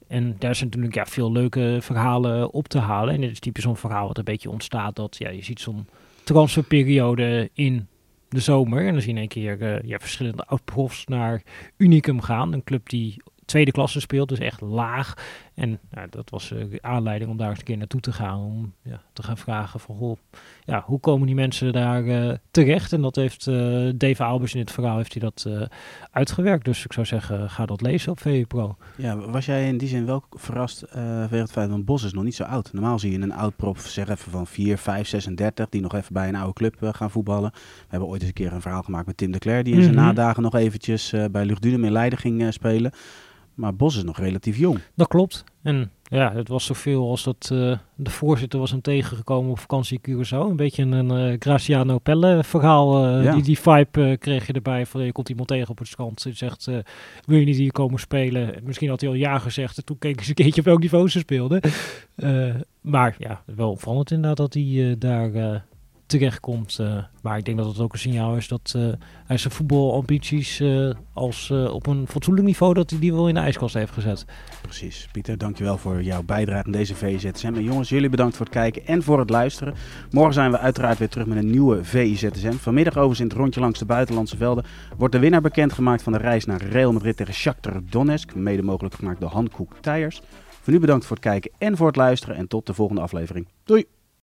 en 0.07 0.35
daar 0.39 0.55
zijn 0.55 0.69
natuurlijk 0.69 0.95
ja, 0.95 1.05
veel 1.05 1.31
leuke 1.31 1.77
verhalen 1.81 2.53
op 2.53 2.67
te 2.67 2.79
halen. 2.79 3.13
En 3.13 3.21
dit 3.21 3.31
is 3.31 3.39
typisch 3.39 3.63
zo'n 3.63 3.77
verhaal 3.77 4.07
wat 4.07 4.17
een 4.17 4.23
beetje 4.23 4.49
ontstaat 4.49 4.95
dat 4.95 5.15
ja, 5.19 5.29
je 5.29 5.43
ziet 5.43 5.59
zo'n 5.59 5.87
transferperiode 6.23 7.49
in 7.53 7.87
de 8.35 8.41
zomer. 8.41 8.85
En 8.85 8.91
dan 8.91 9.01
zie 9.01 9.13
je 9.13 9.19
in 9.19 9.29
één 9.29 9.57
keer 9.57 9.85
ja, 9.85 9.99
verschillende 9.99 10.45
oud-profs 10.45 11.05
naar 11.05 11.41
Unicum 11.77 12.21
gaan. 12.21 12.53
Een 12.53 12.63
club 12.63 12.89
die 12.89 13.21
tweede 13.45 13.71
klasse 13.71 13.99
speelt, 13.99 14.29
dus 14.29 14.39
echt 14.39 14.61
laag. 14.61 15.13
En 15.55 15.79
nou, 15.89 16.07
dat 16.09 16.29
was 16.29 16.51
eh, 16.51 16.69
de 16.69 16.81
aanleiding 16.81 17.31
om 17.31 17.37
daar 17.37 17.49
eens 17.49 17.59
een 17.59 17.65
keer 17.65 17.77
naartoe 17.77 17.99
te 18.01 18.11
gaan. 18.11 18.39
Om 18.39 18.73
ja, 18.81 19.01
te 19.13 19.23
gaan 19.23 19.37
vragen 19.37 19.79
van, 19.79 19.95
goh, 19.95 20.17
ja, 20.65 20.83
hoe 20.85 20.99
komen 20.99 21.25
die 21.25 21.35
mensen 21.35 21.73
daar 21.73 22.05
eh, 22.05 22.33
terecht? 22.51 22.93
En 22.93 23.01
dat 23.01 23.15
heeft 23.15 23.47
eh, 23.47 23.89
Dave 23.95 24.23
Albers 24.23 24.53
in 24.53 24.59
dit 24.59 24.71
verhaal 24.71 24.97
heeft 24.97 25.13
hij 25.13 25.21
dat 25.21 25.69
uitgewerkt. 26.11 26.65
Dus 26.65 26.85
ik 26.85 26.93
zou 26.93 27.05
zeggen, 27.05 27.49
ga 27.49 27.65
dat 27.65 27.81
lezen 27.81 28.11
op 28.11 28.19
VE 28.19 28.45
Pro. 28.47 28.75
Ja, 28.97 29.17
was 29.17 29.45
jij 29.45 29.67
in 29.67 29.77
die 29.77 29.87
zin 29.87 30.05
wel 30.05 30.23
verrast 30.31 30.83
vanwege 30.89 31.35
het 31.35 31.51
feit, 31.51 31.69
want 31.69 31.85
Bos 31.85 32.03
is 32.03 32.13
nog 32.13 32.23
niet 32.23 32.35
zo 32.35 32.43
oud. 32.43 32.73
Normaal 32.73 32.99
zie 32.99 33.11
je 33.11 33.19
een 33.19 33.33
oud-prof, 33.33 33.79
zeg 33.81 34.09
even 34.09 34.31
van 34.31 34.47
4, 34.47 34.77
5, 34.77 35.07
36, 35.07 35.69
die 35.69 35.81
nog 35.81 35.95
even 35.95 36.13
bij 36.13 36.27
een 36.27 36.35
oude 36.35 36.53
club 36.53 36.75
gaan 36.91 37.11
voetballen. 37.11 37.51
We 37.53 37.59
hebben 37.87 38.09
ooit 38.09 38.19
eens 38.19 38.29
een 38.29 38.35
keer 38.35 38.53
een 38.53 38.61
verhaal 38.61 38.83
gemaakt 38.83 39.05
met 39.05 39.17
Tim 39.17 39.31
de 39.31 39.39
Cler, 39.39 39.63
die 39.63 39.73
in 39.73 39.81
zijn 39.81 39.95
Mhm. 39.95 40.03
nadagen 40.03 40.43
nog 40.43 40.55
eventjes 40.55 41.13
bij 41.31 41.45
Luchtdunum 41.45 41.83
in 41.83 41.91
Leiden 41.91 42.19
ging 42.19 42.53
spelen. 42.53 42.91
Maar 43.55 43.75
Bos 43.75 43.95
is 43.95 44.03
nog 44.03 44.19
relatief 44.19 44.57
jong. 44.57 44.79
Dat 44.95 45.07
klopt. 45.07 45.43
En 45.61 45.91
ja, 46.03 46.33
het 46.33 46.47
was 46.47 46.65
zoveel 46.65 47.09
als 47.09 47.23
dat 47.23 47.49
uh, 47.53 47.77
de 47.95 48.09
voorzitter 48.09 48.59
was 48.59 48.71
hem 48.71 48.81
tegengekomen 48.81 49.51
op 49.51 49.59
vakantie 49.59 49.99
in 50.01 50.15
Curaçao. 50.15 50.49
Een 50.49 50.55
beetje 50.55 50.83
een 50.83 51.31
uh, 51.31 51.35
Graciano 51.39 51.97
Pelle 51.97 52.43
verhaal. 52.43 53.05
Uh, 53.05 53.23
ja. 53.23 53.33
die, 53.33 53.43
die 53.43 53.59
vibe 53.59 54.17
kreeg 54.19 54.47
je 54.47 54.53
erbij. 54.53 54.85
Van, 54.85 55.01
je 55.01 55.11
komt 55.11 55.29
iemand 55.29 55.47
tegen 55.47 55.69
op 55.69 55.77
het 55.77 55.87
strand. 55.87 56.23
Die 56.23 56.33
zegt, 56.33 56.65
wil 57.25 57.37
je 57.37 57.45
niet 57.45 57.55
hier 57.55 57.71
komen 57.71 57.99
spelen? 57.99 58.55
Misschien 58.63 58.89
had 58.89 59.01
hij 59.01 59.09
al 59.09 59.15
ja 59.15 59.39
gezegd. 59.39 59.77
En 59.77 59.85
toen 59.85 59.97
keek 59.97 60.21
ze 60.21 60.29
een 60.29 60.35
keertje 60.35 60.59
op 60.59 60.67
welk 60.67 60.79
niveau 60.79 61.09
ze 61.09 61.19
speelden. 61.19 61.61
maar 62.81 63.15
ja, 63.17 63.43
wel 63.45 63.71
opvallend 63.71 64.11
inderdaad 64.11 64.37
dat 64.37 64.53
hij 64.53 64.95
daar 64.99 65.63
terechtkomt. 66.05 66.77
Uh, 66.81 67.03
maar 67.21 67.37
ik 67.37 67.45
denk 67.45 67.57
dat 67.57 67.67
het 67.67 67.79
ook 67.79 67.93
een 67.93 67.99
signaal 67.99 68.35
is 68.35 68.47
dat 68.47 68.73
uh, 68.75 68.93
hij 69.25 69.37
zijn 69.37 69.53
voetbalambities 69.53 70.59
uh, 70.59 70.93
als 71.13 71.51
op 71.51 71.87
een 71.87 72.07
fatsoenlijk 72.07 72.47
niveau 72.47 72.73
dat 72.73 72.89
hij 72.89 72.99
die 72.99 73.13
wel 73.13 73.27
in 73.27 73.33
de 73.33 73.39
ijskast 73.39 73.73
heeft 73.73 73.91
gezet. 73.91 74.25
Precies. 74.61 75.07
Pieter, 75.11 75.37
dankjewel 75.37 75.77
voor 75.77 76.03
jouw 76.03 76.23
bijdrage 76.23 76.65
aan 76.65 76.71
deze 76.71 76.95
VZSM. 76.95 77.53
En 77.55 77.63
jongens, 77.63 77.89
jullie 77.89 78.09
bedankt 78.09 78.37
voor 78.37 78.45
het 78.45 78.55
kijken 78.55 78.85
en 78.85 79.03
voor 79.03 79.19
het 79.19 79.29
luisteren. 79.29 79.73
Morgen 80.11 80.33
zijn 80.33 80.51
we 80.51 80.59
uiteraard 80.59 80.97
weer 80.97 81.09
terug 81.09 81.27
met 81.27 81.37
een 81.37 81.49
nieuwe 81.49 81.83
VIZSM. 81.83 82.51
Vanmiddag 82.51 82.93
overigens 82.93 83.19
in 83.19 83.27
het 83.27 83.37
rondje 83.37 83.59
langs 83.59 83.79
de 83.79 83.85
buitenlandse 83.85 84.37
velden 84.37 84.65
wordt 84.97 85.13
de 85.13 85.19
winnaar 85.19 85.41
bekendgemaakt 85.41 86.03
van 86.03 86.13
de 86.13 86.19
reis 86.19 86.45
naar 86.45 86.63
Real 86.63 86.91
Madrid 86.91 87.17
tegen 87.17 87.33
Shakhtar 87.33 87.81
Donetsk. 87.89 88.35
Mede 88.35 88.61
mogelijk 88.61 88.95
gemaakt 88.95 89.19
door 89.19 89.29
Hankook 89.29 89.75
Tires. 89.81 90.21
Voor 90.61 90.73
nu 90.73 90.79
bedankt 90.79 91.05
voor 91.05 91.15
het 91.15 91.25
kijken 91.25 91.51
en 91.57 91.77
voor 91.77 91.87
het 91.87 91.95
luisteren 91.95 92.35
en 92.35 92.47
tot 92.47 92.65
de 92.65 92.73
volgende 92.73 93.01
aflevering. 93.01 93.47
Doei! 93.63 93.94